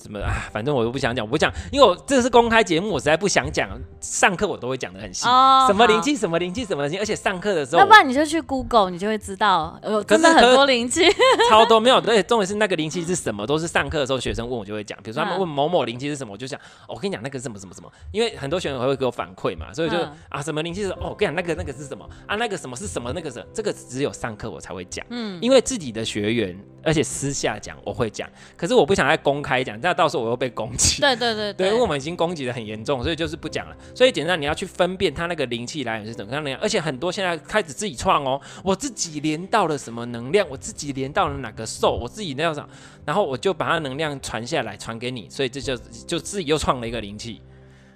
[0.00, 0.48] 什么啊？
[0.52, 3.68] 反正我都不想讲，我不讲，因为我这是公开节目，我实在不想讲。
[4.00, 11.02] 上课我都会讲的很细，哦、什么灵气，什么灵气，什么灵气，而且上课的时候，要不然你就去 Google，你就会知道，呃，真的很多灵气，
[11.48, 11.96] 超多没有。
[11.98, 14.98] 而且重点是那个灵气是什么，都是上课的时候学生问我就会讲。
[15.04, 30.70] 比如说他们问某某灵气是什么，我就想，哦，我跟你讲那个是什么什么什么，因为很多学生会给我反馈嘛，所以就、嗯、啊，什么灵气是，哦，我跟你讲那个那个是什么啊，那个什么是什么，那个是这个只有上课我才会讲，嗯，因为自己的学员，而且私下讲我会讲，可是我不想再公开讲，这样到时候我又被攻。
[31.00, 33.76] 对对对 对，因为我们已经攻击的很严重，所以就是不讲了。
[33.94, 42.68] 所以简单，你要去分辨它那个灵气来源是怎么样能量，而且很多现在开始自己创哦，我自己连到了什么能量，我自己连到了哪个兽，我自己那样，
[43.04, 47.40] 然后我就把它能量传下来传给你，所以这就就自己又创了一个灵气。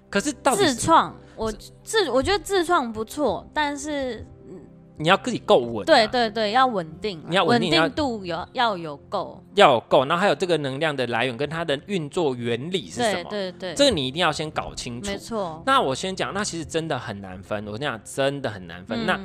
[0.09, 4.25] 可是到自创，我自我觉得自创不错，但是
[4.99, 5.85] 你要自己够稳。
[5.85, 13.31] 对对对，要稳定，你要稳定，度有要有够，要有够，然后还有这个能量的来源跟它的运作原理是什么？
[13.31, 15.11] 对对对，这个你一定要先搞清楚。
[15.11, 15.63] 没错。
[15.67, 19.05] 那我先讲，那其实真的很难分，我跟你讲，真的很难分。
[19.05, 19.21] 嗯、那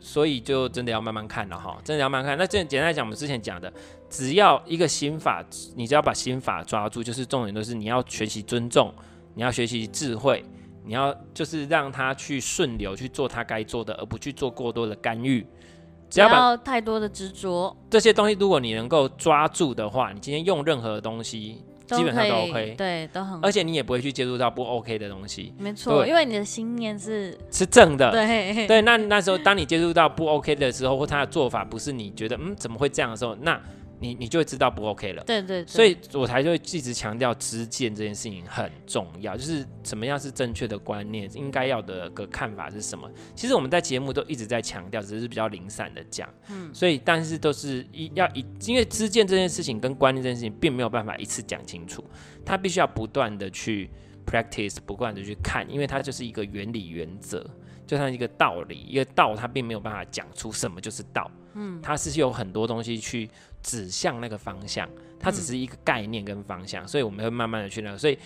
[0.00, 2.38] 所以就真的要慢慢看了哈，真的要慢慢看。
[2.38, 3.72] 那这简单来讲，我们之前讲的，
[4.10, 5.44] 只要一个心法，
[5.76, 8.92] 你只要把心法抓住，就是重点都是你要学习尊重，
[9.34, 10.44] 你要学习智慧，
[10.84, 15.46] 你要就是让他去顺流去做他该做的，而不去做过多的干预。
[16.10, 17.76] 只要不要太多的执着。
[17.88, 21.62] 这些东西，如果你能够抓住的话，你今天用任何东西。
[21.84, 28.80] 基本上都 OK，对，都很，而且你也不会去接触到不 OK 的东西，没错，因为你的心念是是正的，对对。
[28.80, 33.60] 那那时候，当你接触到不 OK 的时候，或他的做法不是你觉得嗯怎么会这样的时候，那。
[34.02, 43.08] 你你就会知道不 OK 了，对对，对，所以我才会一直强调知见这件事情很重要，就是什么样是正确的观念，应该要的个看法是什么。
[43.36, 52.04] 其实我们在节目都一直在强调，只是比较零散的讲，嗯，所以但是都是一要一，因为知见这件事情跟观念这件事情并没有办法一次讲清楚，
[52.44, 53.88] 它必须要不断的去
[54.26, 57.48] practice，不断的去看，因为它就是一个原理原则。
[57.92, 63.28] 就像一个道理，一个道，它并没有办法讲出什么就是道，嗯，它是有很多东西去
[63.62, 64.88] 指向那个方向，
[65.20, 68.18] 它只是一个概念跟方向，嗯、所以我们会慢慢的去那个，所以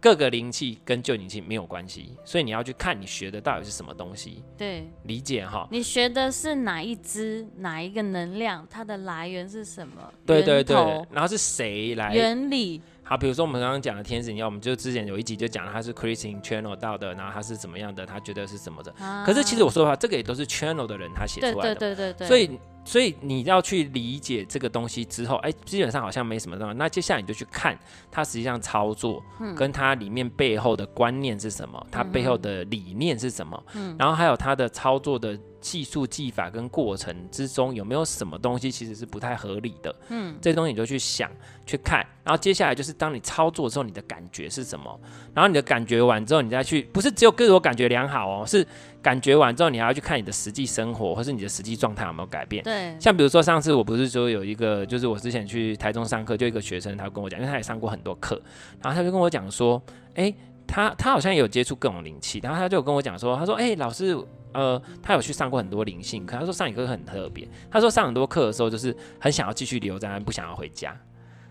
[0.00, 10.10] 各个灵气跟旧灵气没有关系，所以你要去看你学的到底是什么东西，对，理解哈，你学的是哪一支哪一个能量，它的来源是什么？
[10.24, 10.74] 对对对，
[11.10, 12.80] 然后是谁来原理？
[13.10, 18.94] 好，比如说我们刚刚讲的天使，你要我们就之前有一集就讲了，他是 Christine channel 到的，然后他是怎么样的，他觉得是什么的。
[19.00, 21.74] 啊、可是其实我说的话，这个也都是 channel 的人他写出来的。
[21.74, 22.28] 对对对对对。
[22.28, 26.76] 所以所以你要去理解这个东西之后，哎，基本上好像没什么东西。
[26.78, 27.76] 那接下来你就去看
[28.12, 29.20] 它实际上操作，
[29.56, 35.36] 跟它里面背后的观念是什么，它背后的理念是什么，嗯、然后还有它的操作的。
[35.60, 39.94] 技术技法跟过程之中有没有什么东西其实是不太合理的？
[40.08, 41.30] 嗯，这些东西你就去想
[41.66, 45.00] 去看，然后接下来就是当你操作之后，你的感觉是什么？
[45.34, 48.66] 然后你的感觉完之后，你再去，不是只有个我感觉良好哦，是
[49.02, 52.64] 感觉完之后，你还要去看你的实际生活或是你的实际状态有没有改变？
[52.64, 58.40] 对，像比如说上次我不是说有一个，就是我之前去台中上课，就一个学生他跟我讲，因为他也上过很多课，
[58.82, 59.80] 然后他就跟我讲说，
[60.14, 60.34] 哎，
[60.70, 64.16] 他他好像也有接触各种灵气，然后他就跟我讲说，他说，哎，老师。
[64.52, 67.48] 呃，他有去上过很多灵性课，他说上一课很特别。
[67.70, 70.92] 他说上很多课的时候，就是很想要继续留在那，不想要回家。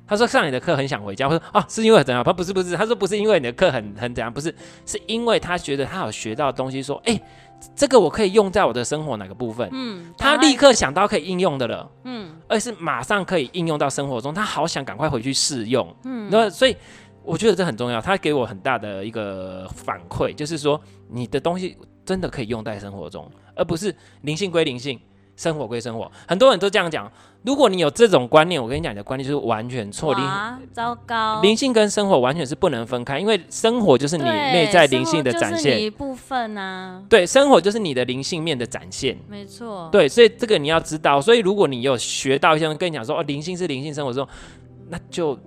[0.06, 2.22] 他说上你的课很想回家，我说啊，是因为怎样？
[2.22, 4.54] 他不是不是，他说不是因为你的课很很怎样，不是，
[4.86, 7.24] 是因为他觉得他有学到东西，说，哎、欸，
[7.74, 9.70] 这个我可以用在我的生活哪个部分？
[9.72, 16.76] 嗯，他立刻想到可以应用的了，嗯，而是马上可以应用到生活中，他好想赶快回去试用，嗯，那所以
[17.24, 18.02] 我觉得这很重要。
[18.02, 20.80] 他给我很大的一个反馈，就是说
[21.10, 21.78] 你的东西。
[22.06, 25.00] 真的可以用在生活中，而不是灵性归灵性，
[25.36, 26.12] 生活归生活。
[26.28, 27.12] 很多人都这样讲。
[27.44, 30.16] 如果你有这种观念，我跟你讲，你的观念就是完全错。
[30.16, 30.24] 灵
[30.74, 37.04] 糟糕，灵性跟生活完全是不能分开，因为生活就是你内在灵性的展现一部分啊。
[37.08, 39.16] 对，生活就是你的灵性面的展现。
[39.28, 39.88] 没错。
[39.92, 41.22] 对，所以这个你要知道。
[41.22, 44.28] 所以如果你有学到一些人跟你讲说哦，灵性是灵性生活中，
[44.90, 45.38] 那就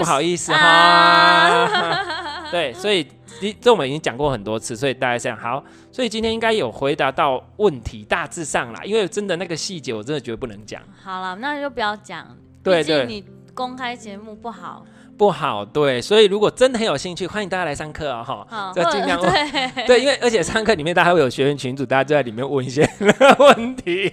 [0.00, 0.66] 不好意思哈。
[0.66, 3.06] 啊、 对，所以。
[3.58, 10.82] 这我们已经讲过很多次，所以大家这样好，所以今天应该有回答到问题，大致上啦，因为真的那个细节我真的觉得不能讲。
[11.02, 12.36] 好了，那就不要讲。
[12.62, 14.84] 对对，你公开节目不好。
[15.20, 22.88] 不好，对，所以如果真的很有兴趣，欢迎大家来上课哦，哈，就尽量 对，对，因为而且上课里面大家会有学员群组，大家就在里面问一些
[23.38, 24.10] 问题，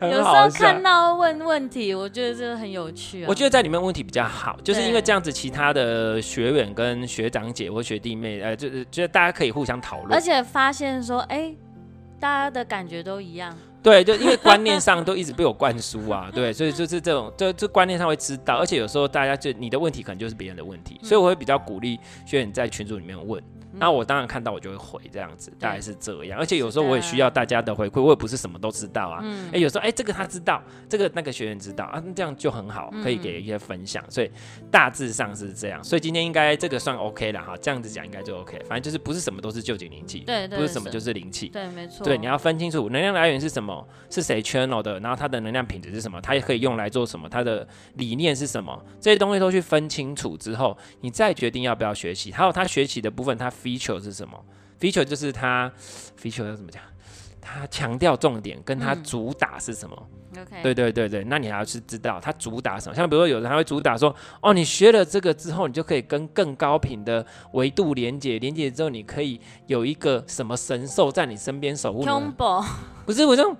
[0.00, 3.26] 有时候看到问问题，我觉得这个很有趣啊。
[3.28, 11.54] 我觉得在里面问题比较好，就是因为这样子，其他的学员跟学长姐或学弟妹，呃，就是觉得大家可以互相讨论，而且发现说，哎，
[12.18, 13.54] 大家的感觉都一样。
[13.82, 23.42] 对，就因为观念上都一直被我灌输啊， 对，所以就是这种，就这观念上会知道，而且有时候大家就你的问题可能就是别人的问题，所以我会比较鼓励学员在群组里面问。
[23.72, 26.38] 那我当然看到我就会回这样子，大概是这样。
[26.38, 29.22] 而且有时候我也需要大家的回馈，我也不是什么都知道啊。
[29.52, 34.04] 哎，有时候哎，这个他知道，这个那个学员知道啊，那这样就很好，可以给一些分享。
[34.10, 34.30] 所以
[34.70, 35.82] 大致上是这样。
[35.82, 38.58] 所以今天应该这个算 OK 了哈，这样子讲应该就 OK。
[38.68, 42.04] 反正就是不是什么都是旧景灵气，对，不是什么就是灵气，对，没错。
[42.04, 52.32] 对，你要分清楚能量来源是什么，是谁 channel 的，然后它的能量品质是什么，它也可以用来做什么，它的理念是什么，这些东西都去分清楚之后，你再决定要不要学习。
[52.32, 54.38] 还有他学习的部分，它 feature 是什么
[54.80, 55.70] ？feature 就是它
[56.20, 56.82] ，feature 要怎么讲？
[57.42, 60.08] 它强调重点，跟它主打是什么？
[60.36, 62.94] 嗯、OK，对对对对，那你还要去知道它主打什么。
[62.94, 72.04] 像比如说，有人还会主打说，哦，你学了这个之后，你就可以跟更高频的维度连接，连接之后，你可以有一个什么神兽在你身边守护。
[73.06, 73.56] 不是我这种，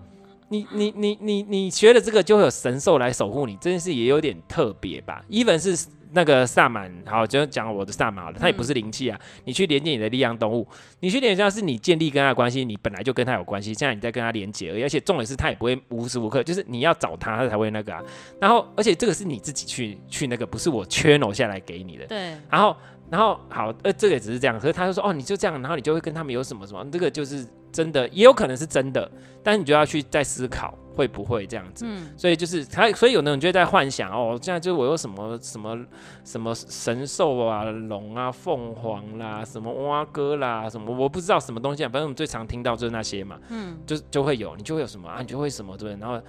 [0.48, 5.88] 你你你你你学了这个就会有神兽来守护你，这件事也有点特别吧？even 是。
[6.12, 9.18] 那个萨满，好，就讲我的萨满好了，他也不是灵气啊。
[9.20, 10.66] 嗯、你去连接你的力量动物，
[11.00, 18.02] 你去连接是你建立跟他的关系，你本来就跟他有关系，现在你在跟他连接而已，而且重点是他也不会无时无刻，就是你要找他，他才会那个啊。
[18.40, 22.06] 然后，而且这个是你自己去去那个，不是我 channel 下来给你的。
[22.06, 22.36] 对。
[22.50, 22.76] 然后，
[23.10, 29.10] 然后好，呃，这个也只是这样，可是他就说，哦，你就这样，然后你就会跟他们有什么什么，这个就是真的，也有可能是真的，
[29.42, 30.74] 但是你就要去再思考。
[30.92, 31.86] 会不会这样子？
[31.88, 35.78] 嗯，所以就是他，所以有的人就在幻想哦，现在就我有什么什么
[36.24, 46.00] 什么神兽啊、龙啊、凤凰啦、什么蛙哥啦、什么我不知道什么东西啊，反正我们最常听到就是那些嘛，嗯，就就会有，你就会有什么啊，你就会什么对不对？
[46.00, 46.20] 然后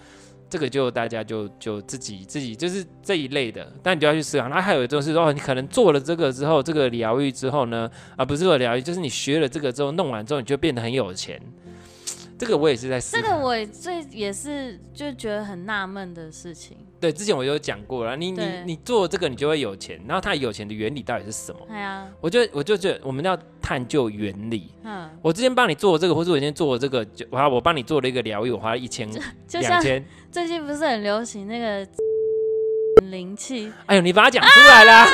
[0.51, 4.49] 这个就大家就就自己自己就是这一类的，但你就要去思考。
[4.49, 11.41] 那还有一种是说，你可能做了这个之后，这个疗愈之后呢，啊，不是说疗愈，就是你学了这个之后，弄完之后，你就变得很有钱。
[12.37, 16.75] 这个我也是在思考，这个我最也是就觉得很纳闷的事情。
[17.01, 21.59] 对，之前我有讲过了，你你你做这个你就会有钱，然后他有钱的原理到底是什么？
[21.67, 24.71] 哎呀，我就我就觉得我们要探究原理。
[24.83, 29.09] 嗯，我之前帮你做这个，或者我今天做这个，就我我帮你做了一个疗愈，我花了一千
[29.51, 30.05] 两千。
[30.31, 31.87] 最近不是很流行那个。
[33.09, 35.05] 灵气，哎呦，你把它讲出来了，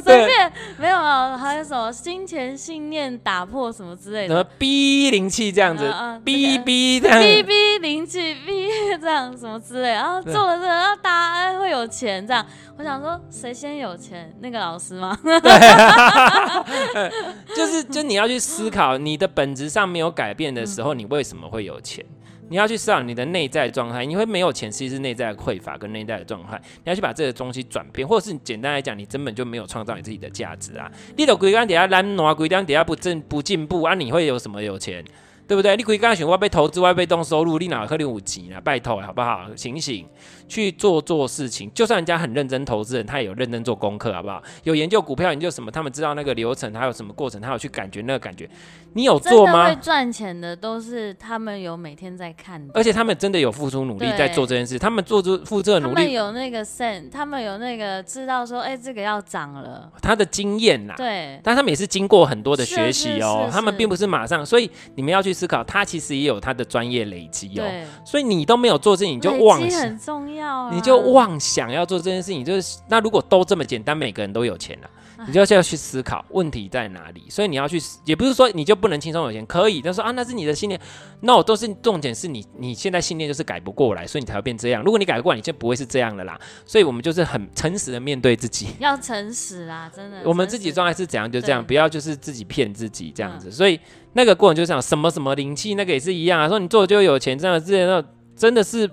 [0.02, 5.92] 随便，没有啊，还有什么金钱信念打破什么之类的，什么逼灵气这样子，
[6.24, 8.68] 逼 逼这样，逼逼灵气逼
[9.00, 12.44] 这样什么之类，然后做了这个，然后大家会有钱这样。
[12.78, 14.34] 我想说，谁先有钱？
[14.40, 15.18] 那个老师吗？
[15.22, 15.34] 对，
[17.56, 22.04] 就是就你要去思考，你的本质上没有改变的时候，你为什么会有钱？
[22.48, 26.60] 你要去思考你的内在状态，你会没有钱，其实是内在的匮乏跟内在的状态。
[26.76, 30.90] 你要去把这个东西转变，或者是简单来讲，你根本就没有创造你自己的价值啊！
[31.16, 33.94] 你都规工底下懒惰，规工底下不进不进步啊！
[33.94, 35.04] 你会有什么有钱？
[35.46, 35.76] 对不对？
[35.76, 38.60] 你规工想我要被投资，我要被动收入，你哪可能有钱啊？
[38.60, 39.46] 拜托，好不好？
[39.54, 40.06] 醒醒！
[40.48, 44.40] 去做做事情，就算人家很认真投资人，他也有认真做功课，好不好？
[44.62, 45.70] 有研究股票，研究什么？
[45.70, 48.48] 他们知道那个流程，还有什么过程，他有去感觉那个感觉。
[48.92, 49.68] 你有做吗？
[49.68, 54.78] 会赚钱的都是他们有每天在看，而且他们真的有付出努力在做这件事。
[54.78, 59.90] 他们做出付出的努力，他们有那个 sense，他们有那个知道说，哎、欸，这个要涨了。
[60.00, 67.64] 他的经验呐，对，但他们也是经过很多的学习哦，他们并不是马上，所以你们要去思考，他其实也有他的专业累积哦。
[68.04, 70.96] 所以你都没有做这，你就妄想很重要、啊，你就。
[71.16, 74.90] 妄想要做这件事情，就是那如果都这么简单，每个人都有钱了，
[75.26, 77.24] 你就要去思考问题在哪里。
[77.30, 79.80] 所以你要去，也不是说你就不能轻松有钱，可以。
[79.80, 80.80] 他说啊，那是你的信念
[81.20, 84.82] ，no，都是重点是你你现在信念就是改不过来，所以你才会变这样。
[84.82, 86.38] 如果你改不过来，你就不会是这样的啦。
[86.64, 90.22] 所以我们就是很诚实的面对自己，要诚实啦，真的。
[90.24, 93.50] 我们自己状态是怎样就这样，不要就是自己骗自己这样子。
[93.50, 93.78] 所以
[94.12, 96.48] 那个过程就这样，什么什么灵气，那个也是一样啊。
[96.48, 98.04] 说你做就有钱，这样之类的，
[98.36, 98.90] 真的是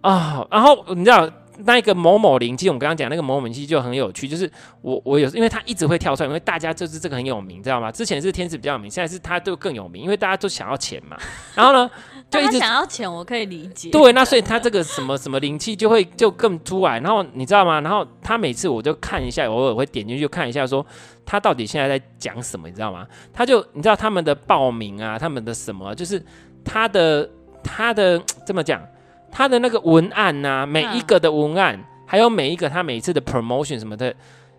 [0.00, 0.46] 啊。
[0.50, 1.30] 然后你知道。
[1.58, 7.92] 那个某某灵气，我们刚刚讲那个某某灵气就很有趣，就是我我有，因为他一直会跳出来，因为大家就是这个很有名，知道吗？
[7.92, 11.16] 之前是天使比较有名，现在是他就更有名，因为大家都想要钱嘛。
[11.54, 11.90] 然后呢，
[12.28, 13.90] 就一直想要钱，我可以理解。
[13.90, 16.98] 对，那所以他这个什么什么灵气就会就更出来。
[17.00, 17.80] 然后你知道吗？
[17.80, 20.84] 然后他每次我就看一下，偶尔会点进去看一下，说
[21.24, 23.06] 他到底现在在讲什么，你知道吗？
[23.32, 26.20] 他就你知道他们的报名啊，他们的什么，就是
[26.64, 27.28] 他的
[27.62, 28.82] 他的这么讲。
[29.34, 34.14] 他的那个文案呐、啊，每一个的文案，嗯、还有每一个他每一次的 promotion 什么的，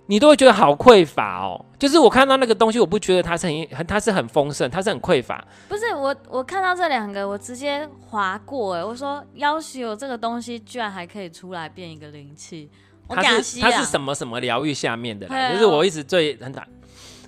[0.07, 1.63] 你都会觉得好匮乏哦。
[1.79, 5.41] 就是我看到那个东西，我不觉得它是很很，它是很丰盛，它是很匮乏。
[5.69, 12.69] 不是我，我看到这两个，我直接划过哎，我说要是有这个东西，居然还可以出来变一个灵气。
[13.07, 16.67] 它是它是什么什么疗愈下面的啦，就是我一直最很打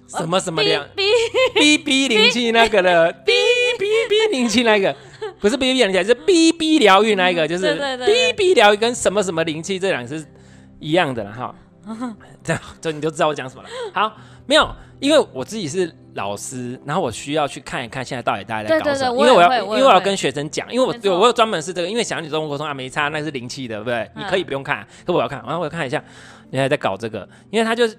[0.08, 1.04] 什么什么疗 B
[1.54, 3.32] B B 灵气那个的 B
[3.78, 4.94] B B 灵气那个。
[5.40, 10.26] 不是 B B 灵气，是 B B 疗愈那一个，嗯、就是 B B 疗愈跟什么什么灵气这两个是
[10.80, 11.56] 一样的了哈。
[12.44, 13.70] 这样，这你就知道我讲什么了。
[13.94, 14.14] 好，
[14.46, 14.70] 没有，
[15.00, 24.00] 因为我自己是老师，然后我需要去看一看现在到底大家在搞什么，因为我要，因为我要跟学生讲，因为我有我有专门是这个，因为想你中国沟通啊没差，那是灵气的，对不对？
[24.16, 26.04] 嗯、你可以不用看，可我要看，然后我要看一下，
[26.50, 27.98] 你还在搞这个，因为他就是。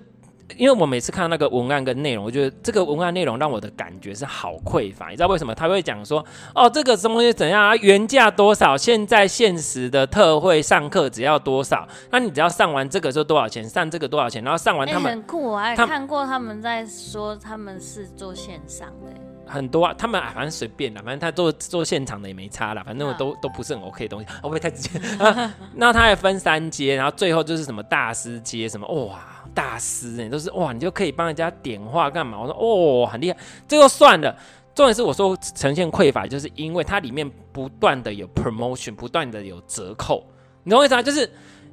[0.56, 5.10] 因为我每次看到那个文案跟内容，我觉得这个文案内容让我的感觉是好匮乏。
[5.10, 5.54] 你知道为什么？
[5.54, 7.76] 他会讲说，哦，这个东西怎样啊？
[7.76, 8.76] 原价多少？
[8.76, 11.86] 现在限时的特惠上课只要多少？
[12.10, 13.68] 那你只要上完这个就多少钱？
[13.68, 14.42] 上这个多少钱？
[14.42, 19.12] 然后上完他们、欸、很酷，我还看过他们在说他们是做线上的，
[19.46, 24.98] 很多啊，他们反正随便啦，反正他做做现场的也没差啦，反正我都都不是很 OK 的东西，会不会太直接？
[25.76, 29.18] 那他还分三阶，然后最后就是什么大师阶什么哇。
[29.54, 32.38] 大师，你都是哇，你就可以帮人家点化干嘛？
[32.40, 34.36] 我说哦，很厉害，这个算了。
[34.74, 40.24] 重点是我说呈现匮乏，就是因为它里面不断的有 promotion，不断的有折扣，
[40.62, 41.02] 你懂我意思吗？
[41.02, 41.28] 就是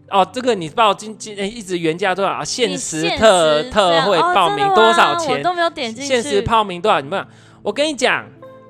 [0.10, 7.00] 哦，这个你报今今一直原价多少，限时特特惠报名多少钱，我都没有点进去，限时报名多少？
[7.00, 7.24] 你们，
[7.62, 8.26] 我跟你讲。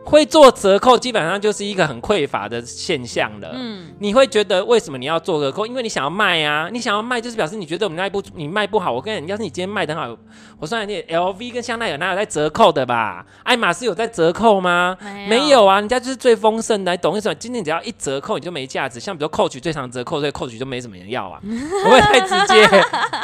[0.06, 3.52] 会做折扣，基本上就是一个很匮乏的现象了。
[3.56, 5.66] 嗯，你会觉得为什么你要做折扣？
[5.66, 8.92] 因为你想要卖啊，你想要卖就是表示你觉得我们那一部你卖不好。
[8.92, 10.18] 我跟你，要是你今天卖得很好，
[10.60, 13.26] 我算你 LV 跟香奈儿哪有在折扣的吧？
[13.44, 14.96] 爱马仕有在折扣吗？
[15.02, 17.36] 没有，没有啊，人家就是最丰盛的，你懂意思吗？
[17.40, 19.00] 今天只要一折扣，你就没价值。
[19.00, 21.42] 像比如 Coach 最常折扣，所以 Coach 就没什么人要啊。
[21.42, 22.62] 不会太直接，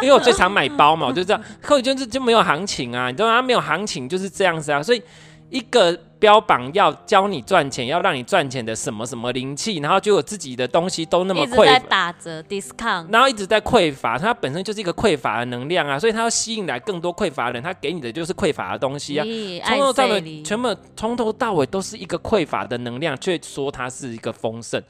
[0.01, 3.41] 因为我最常买包嘛，我就这样，Coach 就是就没有行情啊，你知道吗？
[3.41, 5.01] 没有行情就是这样子啊，所以。
[5.51, 19.25] 一个标榜要教你赚钱，要让你赚钱的什么什么灵气，然后就有自己的东西都那么匮乏，打折 discount，然后一直在匮乏，它本身就是一个匮乏的能量啊，所以它要吸引来更多匮乏的人，它给你的就是匮乏的东西啊，
[19.65, 24.81] 从头到尾，全部从头到尾都是一个匮乏的能量，却说它是一个丰盛，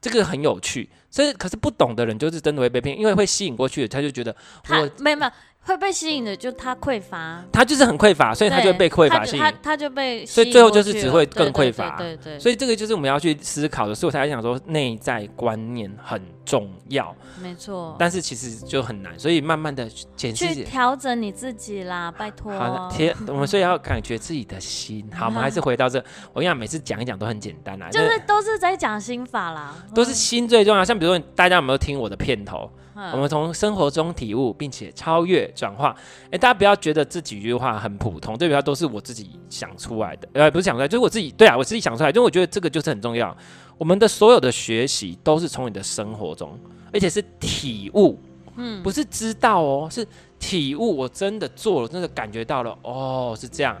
[0.00, 4.34] 这个很有趣，所以可是不懂的人就是真的会被骗，因为会吸引过去的，他就觉得
[4.70, 5.32] 我没有没有。
[5.66, 25.98] 会被吸引的，就他匮乏，他就是很匮乏，所以他就被匮乏吸引，他他就被，所以最后就是只会更匮乏，对对，所以这个就是我们要去思考的，所以我才想说内在观念很重要，没错，但是其实就很难，所以慢慢的检视去调整你自己啦，拜托，好，贴我们所以要感觉自己的心，好，我们还是回到这，
[26.32, 32.70] 我跟你讲，每次讲一讲都很简单啦，就是都是在讲心法啦，都是心最重要，像比如说大家有没有听我的片头？
[33.12, 35.94] 我们从生活中体悟，并且超越转化。
[36.30, 38.62] 哎，大家不要觉得这几句话很普通，对不对？
[38.62, 41.30] 都是我自己想出来的，呃，不是想出来，就是我自己。
[41.32, 43.36] 对啊，我自己想出来，因为我觉得这个就是很重要。
[43.76, 46.58] 我们的所有的学习都是从你的生活中，
[46.92, 48.18] 而且是体悟，
[48.56, 50.06] 嗯，不是知道哦，是
[50.38, 50.96] 体悟。
[50.96, 53.76] 我真的做了，真的感觉到了，哦，是这样。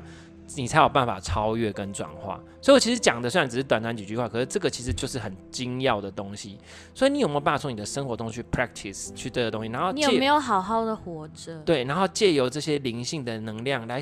[0.56, 6.58] 你才有办法超越跟转化，所以我其实讲的虽然只是短短几句话，可是这个其实就是很精要的东西。
[6.94, 9.70] 所以你有没有办法从你的生活中去 practice 去这个东西？
[9.70, 11.58] 然后你有没有好好的活着？
[11.60, 14.00] 对，然后借由这些灵性的能量来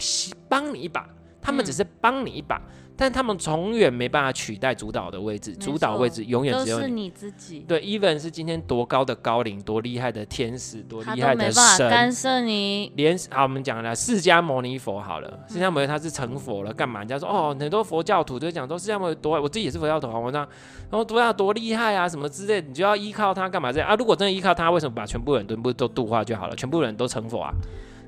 [0.48, 1.08] 帮你一把，
[1.42, 2.56] 他们只是帮你一把。
[2.56, 7.60] 嗯但他们永远没办法取代主导的位置，主导位置永远只有你，你自己。
[7.66, 12.92] 对，even 是今天多高的高龄，多厉害的天使，多厉害的神，干涉你。
[12.94, 17.00] 连好，我们讲了释迦牟尼佛好了，释迦牟尼他是成佛了，干嘛？
[17.00, 20.42] 人家说哦，很多佛教徒都讲说释迦牟尼多，我自己也是佛教徒啊，我讲，
[20.90, 23.96] 然后多要多厉害啊，什么之类，你就要依靠他干嘛这样啊？
[23.96, 26.54] 如果真的依靠他，为什么把全部人都不都度化就好了？
[26.54, 27.52] 全部人都成佛啊？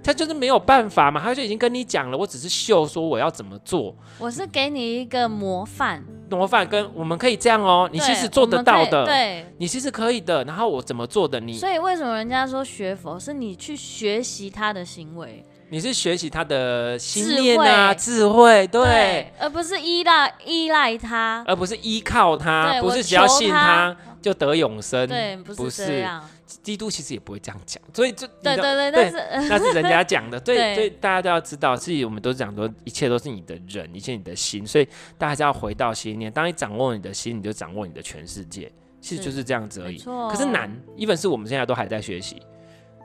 [0.03, 3.95] 他就是没有办法嘛，他就已经跟你讲了，我只是秀说我要怎么做。
[4.19, 10.45] 我是给你一个模范，模范跟我们可以这样哦，你其实做得到的，对，你其实可以的。
[10.45, 11.55] 然后我怎么做的你？
[11.55, 15.45] 所以为什么人家说学佛是你去学习他的行为？
[15.69, 26.23] 你是学习他的心念啊，智慧，对，对，而不是依赖依赖他，而不是依靠他，不是只要信他，就得永生，对，不是这样。
[26.63, 34.87] 基督其实也不会这样讲，所以就对对对，对，那是 那是人家讲的，对，所以大家都要知道，自己我们都是讲说，一切都是你的人，一切你的心，所以
[35.19, 36.31] 大家要回到心念。
[36.31, 39.99] 当你掌握你的心，你就掌握你的全世界，其实就是这样子而已。
[39.99, 42.41] 可是难，even 是我们现在都还在学习，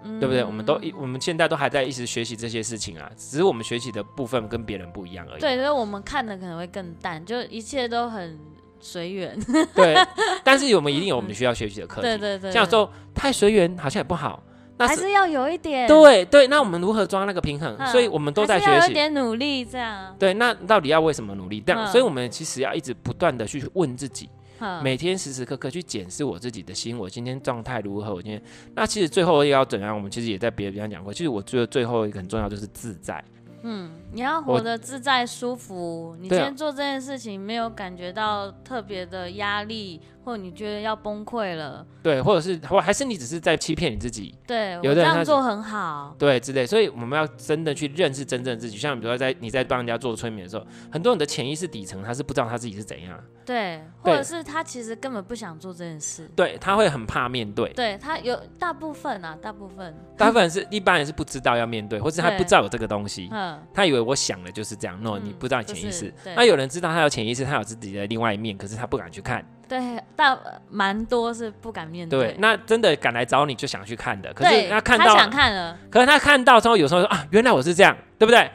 [0.04, 0.44] 嗯、对不对？
[0.44, 5.42] 我们都一我们现在都还在一直学习这些事情啊，只是我们学习的部分跟别人不一样而已。
[5.42, 8.40] 对，所以我们看的可能会更淡，就一切都很。
[8.84, 9.40] 随缘，
[9.76, 9.96] 对，
[10.44, 12.02] 但是我们一定有我们需要学习的课题。
[12.02, 14.42] 对对对，这样说太随缘好像也不好，
[14.76, 15.88] 那还是要有一点。
[15.88, 17.78] 对对，那我们如何抓那个平衡？
[17.92, 20.16] 所以我们都在学习，有一点努力这样。
[20.18, 21.62] 对，那到底要为什么努力？
[21.62, 24.28] 这样，所以我们其实要一直不断的去问自己，
[24.84, 28.14] 每天时时刻刻去检视我自己的心，我今天状态如何？
[28.14, 28.42] 我今天
[28.76, 29.96] 那其实最后要怎样？
[29.96, 31.14] 我们其实也在别的地方讲过。
[31.14, 33.24] 其实我觉得最后一个很重要就是自在。
[33.64, 36.16] 嗯，你要活得自在舒服。
[36.20, 40.02] 你今天做这件事情没有感觉到特别的压力。
[40.24, 48.78] 或者你觉得要崩溃了，对，或者是或还是你只是在欺骗你自己，对，有的人这样做很好，对，之类，所以我们要真的去认识真正的自己。
[48.78, 69.46] 像比如说在你在帮人家做催眠的时候，很多人的潜意识底层他是不知道他自己是怎样，对，或者是他其实根本不想做这件事，对，他会很怕面对，对他有大部分啊，大部分，大部分是 一般人是不知道要面对，或是他不知道有这个东西，嗯，他以为我想的就是这样，no，你不知道你潜意识，那有人知道他有潜意识，他有自己的另外一面，可是他不敢去看。
[69.72, 70.38] 对，但
[70.70, 72.20] 蛮多是不敢面对。
[72.20, 78.52] 对，那真的敢来找你就想去看的，可是他看到，他想看了，可是他看到之后，有时候说啊，原来我是这样，对不对？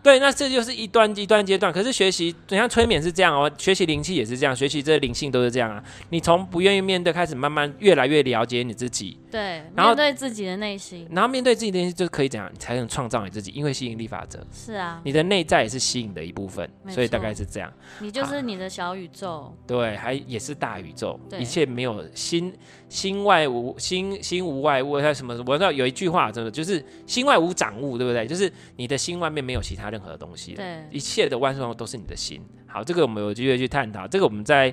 [0.00, 1.72] 对，那这就是一段一段阶段。
[1.72, 5.82] 可是学习，你像催眠是这样哦，学习灵气也是这样，学习这灵性都是这样啊。
[6.10, 9.18] 你从不愿意面对开始，慢慢越来越了解你自己。
[9.28, 13.50] 对，然后面对自己的内心，然后面对自己的内心就可以怎样，你才能创造你自己。
[13.50, 17.72] 因为吸引力法则是啊，你的内在也是吸引的一部分，所以大概是这样。
[17.98, 22.54] 你就是你的小宇宙，对，还也是大宇宙，一切没有心
[22.88, 25.34] 心外无心心无外物，还有什么？
[25.46, 28.26] 我知道有一句话，真的就是心外无长物，对不对？
[28.26, 32.40] 就是你的心外面没有其他任何东西，对，一切的万事万物都是你的心。
[32.66, 34.06] 好，这个我们有机会去探讨。
[34.06, 34.72] 这个我们在。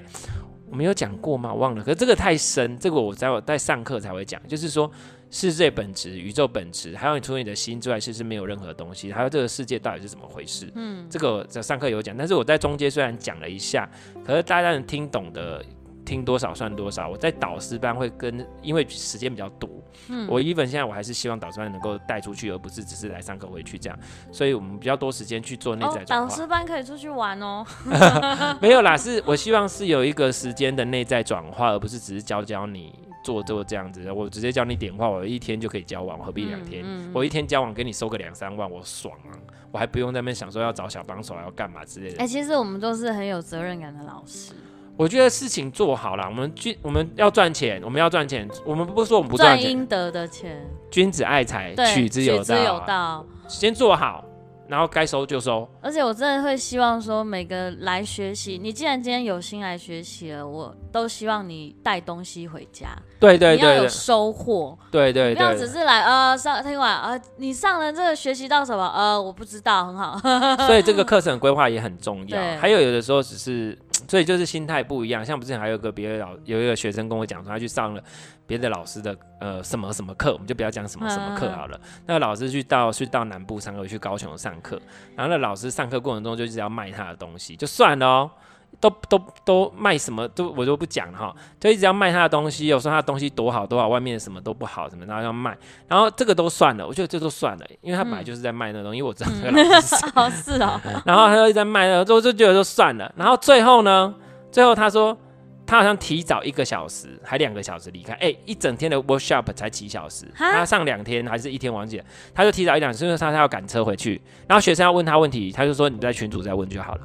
[0.69, 1.53] 我们有讲过吗？
[1.53, 1.81] 我忘了。
[1.81, 4.45] 可是这个太深，这个我在我在上课才会讲。
[4.49, 4.91] 就是说，
[5.31, 9.09] 世界本质、宇宙本质，还有你除了你的心之外，其实没有任何东西。
[9.09, 10.69] 还有这个世界到底是怎么回事？
[10.75, 13.89] 嗯，这个在上课有讲，但是我在中间虽然讲了一下，
[14.25, 15.63] 可是大家能听懂的。
[16.07, 17.09] 听多少算多少。
[17.09, 19.69] 我在导师班会跟，因为时间比较多，
[20.07, 23.99] 嗯，我 even 现在我还是希望导师班能够带出去，而不是只是来上课回去这样。
[24.31, 26.29] 所以我们比较多时间去做内在转化。
[26.29, 27.65] 导师班可以出去玩哦。
[28.61, 34.09] 没有啦，是我希望是有一个时间的内在转化，而不是只是教教你做做这样子。
[34.09, 36.83] 我直接教你点化，我一天就可以交往，我何必两天？
[36.85, 39.35] 嗯嗯、我一天交往给你收个两三万，我爽啊！
[39.71, 42.15] 我还不用在那边想说要找小帮手要干嘛之类的。
[42.19, 44.53] 哎、欸，其实我们都是很有责任感的老师。
[44.97, 50.59] 我觉得事情做好了，我们君我们要赚钱，我们要赚钱，我们不是说我们不赚钱，赚应得的钱。
[50.89, 53.25] 君子爱财，取之有道，取之有道。
[53.47, 54.25] 先做好，
[54.67, 55.69] 然后该收就收。
[55.81, 62.87] 而且我真的会希望说，每个来学习，你既然今天有心来学习了，我都希望你带东西回家。
[63.19, 64.77] 对对对，你要有收获。
[64.91, 70.19] 对对对，不要只是来呃上听完呃，你上了这个学习到什么呃，我不知道，很好。
[70.67, 72.39] 所以这个课程规划也很重要。
[72.59, 73.77] 还有有的时候只是。
[74.07, 78.03] 所以就是心态不一样，像我们之前还有个别的老有一个学生跟我讲说，他去上了
[78.45, 81.79] 别的老师的呃什么什么课，我们就不要讲什么什么课好了。
[82.05, 84.81] 那个老师去到去到南部上课，去高雄上课，
[85.15, 88.31] 然后那老师上课过程中就一直要卖他的东西，就算了哦。
[88.79, 95.57] 都都都卖什么都我都不讲哈，就一直要卖他的东西，有时候他的东西多好多好，外面什么都不好什么，然后要卖，
[95.87, 99.95] 然后这个都算了，我觉得这都算了，因为他本来就是在卖那东西，因为我知道这个老师
[100.41, 104.13] 是， 是哦， 然后他就一直在卖那个，就就觉得就算了，然后最后呢，
[104.51, 105.17] 最后他说
[105.65, 117.01] 他好像提早一个小时还两个小时离开，哎，一整天的 workshop 才几小时，他上两天还是一天忘记了，他就提早一两因为他他要赶车回去，然后学生要问他问题，他就说你在群组再问就好了。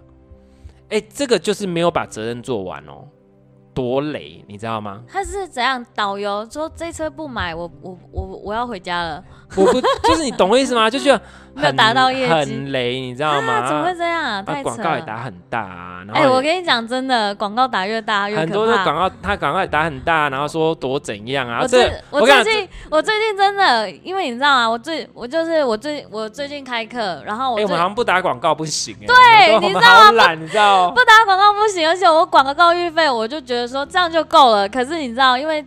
[0.92, 3.08] 哎、这个就是没有把责任做完哦，
[3.72, 5.02] 多累，你知道吗？
[5.08, 5.84] 他是怎样？
[5.94, 9.24] 导游说这车不买，我我我我要回家了。
[9.56, 10.88] 我不就是你懂我意思吗？
[10.90, 11.20] 就觉得
[11.54, 13.52] 没有达到业绩，很雷，你知道吗？
[13.54, 14.44] 啊、怎么会这样！
[14.62, 16.02] 广告也打很大啊。
[16.12, 18.36] 哎、欸，我跟你讲，真的，广告打越大越。
[18.36, 21.60] 很多的广告，他广告也打很大，然后说多怎样啊？
[21.62, 24.68] 我最我最近我，我最近真的，因为你知道吗？
[24.70, 29.06] 我最我就是我最我最近开课，然后我、欸、我们好像不打广告不行哎。
[29.06, 30.34] 对，你知道吗？
[30.34, 34.68] 你知道不打广告不行，而且我广告预费，我就觉得说这样就够了。
[34.68, 35.64] 可是你知道，因为。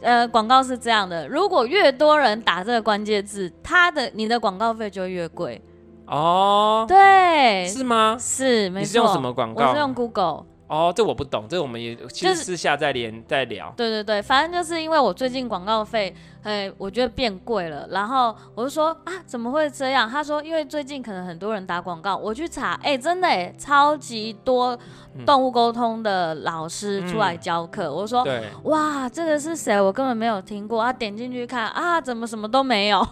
[0.00, 5.60] 呃，广告是这样的，如果越多人打这个关键字，他的你的广告费就越贵。
[6.06, 8.16] 哦，对，是吗？
[8.20, 8.80] 是，没错。
[8.80, 9.68] 你是用什么广告？
[9.68, 10.44] 我是用 Google。
[10.68, 13.72] 哦，这我不懂，这我们也其实私下再连、就是、再聊。
[13.76, 16.14] 对对对，反正就是因为我最近广告费，
[16.46, 20.08] 哎，我觉得变贵了，然后我就说啊，怎么会这样？
[20.08, 24.78] 他说，因为最近可能很多人打广告，我去查，哎，真的哎，超级多
[25.26, 27.86] 动物沟通的老师出来教课。
[27.86, 28.24] 嗯、我说，
[28.62, 29.80] 哇，这个是谁？
[29.80, 30.92] 我根本没有听过啊！
[30.92, 33.04] 点进去看啊，怎么什么都没有？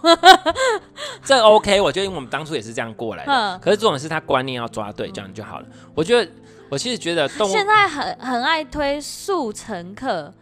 [1.24, 5.66] 这 OK，我觉得因为我们当初也是这样过来的，可是重点是他观念要抓对，这样就好了。
[5.94, 6.30] 我觉得。
[6.70, 10.32] 我其实觉得动物现在很很爱推速成课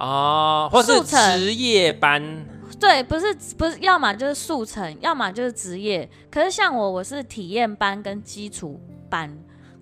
[0.00, 2.46] 哦，或是职业班。
[2.80, 6.08] 对，不是不是，要么就是速成，要么就是职业。
[6.30, 8.80] 可是像我，我是体验班跟基础
[9.10, 9.30] 班，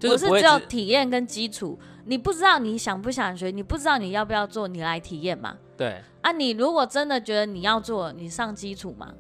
[0.01, 1.79] 就是我是只有体验跟基础。
[2.07, 5.57] 你不知道你想不想学，你不知道你要不要做，你来体验嘛。
[5.77, 9.15] 对啊，你如果真的觉得你要做，你上基础嘛，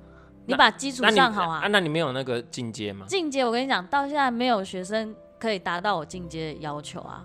[0.46, 1.60] 你把基础上好啊。
[1.62, 3.06] 啊，那你没有那个进阶吗？
[3.08, 5.14] 进阶，我跟你讲，到现在没有学生。
[5.40, 7.24] 可以达到我进阶的要求啊！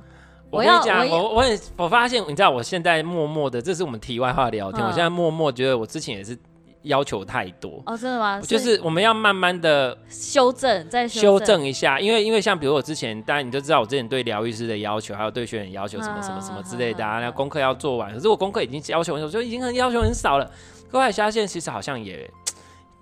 [0.54, 4.84] 我跟你讲，我我也我发现，你知道，我现在默默的，这是我们题外话聊天。
[4.84, 6.38] 嗯、我现在默默觉得，我之前也是
[6.84, 8.40] 要求太多哦，真的吗？
[8.40, 12.00] 就是我们要慢慢的修正，再修正一下。
[12.00, 18.14] 因为因为像比如我之前，当然你就知道我之前对疗愈师的要求，还有对学员要求什么什么什么之类的啊，那功课要做完。
[18.14, 20.52] 可是我功课已经要求很少，就已经很要求很少了。
[20.92, 22.30] 后来发现，其实好像也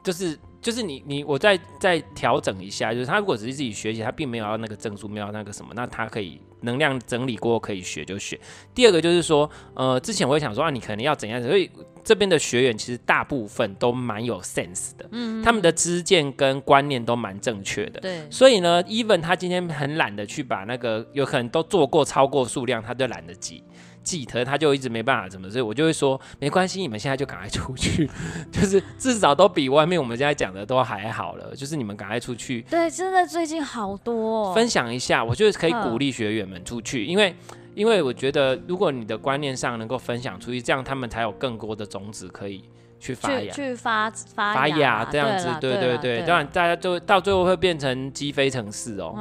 [0.02, 0.40] 就是。
[0.62, 8.40] 就是你你我再再调整一下，就是他如果只是自己学习，他并没有要那个证书，没有要那个什么，那他可以能量整理过可以学就学。
[8.74, 11.70] 第二个就是说，呃，之前我会想说啊，你可能要怎样，所以
[12.04, 18.26] 这边的学员其实大部分都蛮有 sense 的，嗯，他们的知见跟观念都蛮正确的，对。
[18.32, 23.64] 所以呢，even 他今天很懒得去把那个有可能都做过超过数量，他都懒得记。
[24.04, 28.10] 记得他就一直没办法怎么，所以我就会说没关系，你们现在就赶快出去，
[28.52, 31.56] 就是至少都比外面我们现在讲的都还好了。
[31.56, 37.36] 就是你们赶快出去，对，真的最近好多哦，分享一下，我就是可以鼓励学员们出去，因为
[37.76, 42.64] 因为我觉得如果你的观念上能够分享出去，这样他们才有更多的种子可以。
[43.02, 49.16] 去发芽，去发发发芽这样子，对对对，当然大家就到最后会变成鸡飞城市哦。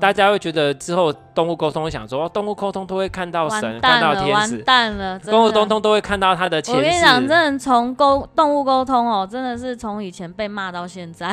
[0.00, 6.80] 大家会觉得之后动物沟通会想说，动物沟通都会看到神，看到天使，完蛋了，动物沟通都会看到他的前世。
[6.80, 11.32] 我跟你讲，真的从沟动物沟通哦，真的是从以前被骂到现在，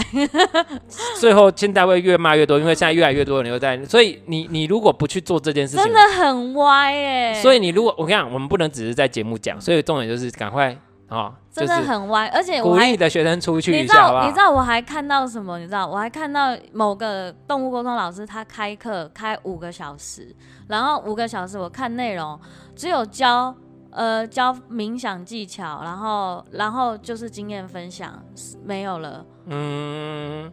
[1.20, 7.34] 最后现在会越骂越多，因为现在越来越多人又在，所以你你如果不去做这件事情，真的很歪哎。
[7.42, 10.78] 所以你如果我跟你讲，我们不能只是在节目讲，所以重点就是赶快。
[11.14, 15.60] 哦，真的很歪，而且我鼓励你的学生出去你知道，你知道我还看到什么？
[15.60, 20.36] 你知道我还看到某个动物沟通老师，他开课开五个小时，
[20.68, 22.40] 然后五个小时我看内容
[22.76, 23.54] 只有教
[23.92, 28.20] 呃教冥想技巧，然后然后就是经验分享，
[28.66, 29.24] 没有了。
[29.46, 30.52] 嗯，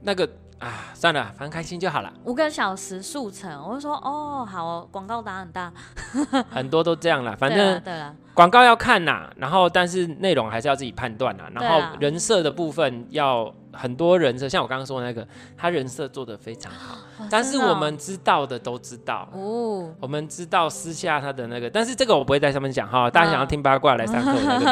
[0.00, 0.26] 那个。
[0.60, 2.12] 啊，算了，反正开心就好了。
[2.24, 5.72] 五个小时速成，我就说哦，好哦，广告打很大，
[6.52, 7.34] 很多都这样了。
[7.34, 11.44] 反正对了，广告要看呐，然后但是内容还是要自己判断呐。
[11.54, 16.98] 然后人设的部分要很多人设，像我刚刚说的那个，他人设做的非常好。
[17.30, 23.08] 但是我们知道的都知道哦，我们知道私下他的那个，但是这个我不会在上面讲哈。
[23.10, 24.64] 大家想要听八卦来上课，我来跟你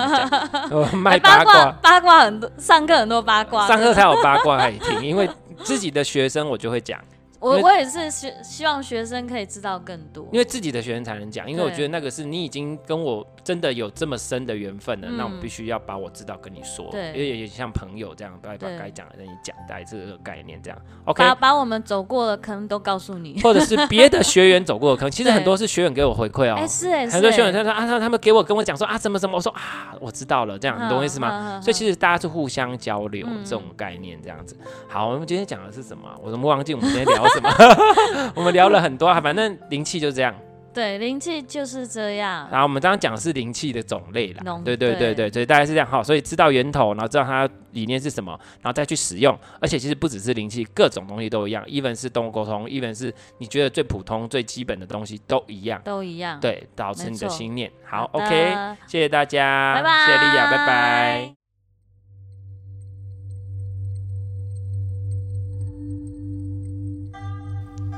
[0.90, 0.98] 讲。
[0.98, 5.26] 卖八卦，八卦很多，上课很多八卦，上课才有八卦可以听，因为。
[5.64, 7.02] 自己的学生，我就会讲。
[7.40, 20.78] 我我也是希希望学生可以知道更多，因为自己的学生才能讲，因为我觉得那个是你已经跟我真的有这么深的缘分了，那我们必须要把我知道跟你说，对，因为也像朋友这样，把把该讲的跟你讲，大概这个概念这样。
[21.06, 31.58] OK，把把我们走过的坑都告诉你， 或者是别的学员走过的坑，其实很多是学员给我回馈哦， 哎是哎，很多学员他说啊，他们给我跟我讲说啊，什么什么，我说啊，我知道了，这样你懂我意思吗？
[31.62, 34.54] 所以其实大家是互相交流这种概念这样子。
[34.86, 36.06] 好，我们今天讲的是什么？
[36.22, 37.48] 我怎么忘记我们今天聊什么？
[38.36, 40.34] 我们聊了很多啊，反正灵气就这样。
[40.78, 42.46] 对，灵气就是这样。
[42.52, 44.44] 然后我们刚刚讲的是灵气的种类啦。
[44.64, 46.00] 对对对对，所以大概是这样哈。
[46.00, 48.30] 所以知道源头，然后知道它理念是什么，
[48.62, 49.36] 然后再去使用。
[49.60, 51.64] 而且其实不只是灵气，各种东西都一样。
[51.64, 55.82] even 是动物沟通，even 是你觉得最普通、最基本的东西都一样。
[55.84, 56.38] 都一样。
[56.38, 57.68] 对，保持你的心念。
[57.84, 58.54] 好，OK，
[58.86, 61.37] 谢谢大家，拜拜，谢谢莉亚，拜拜。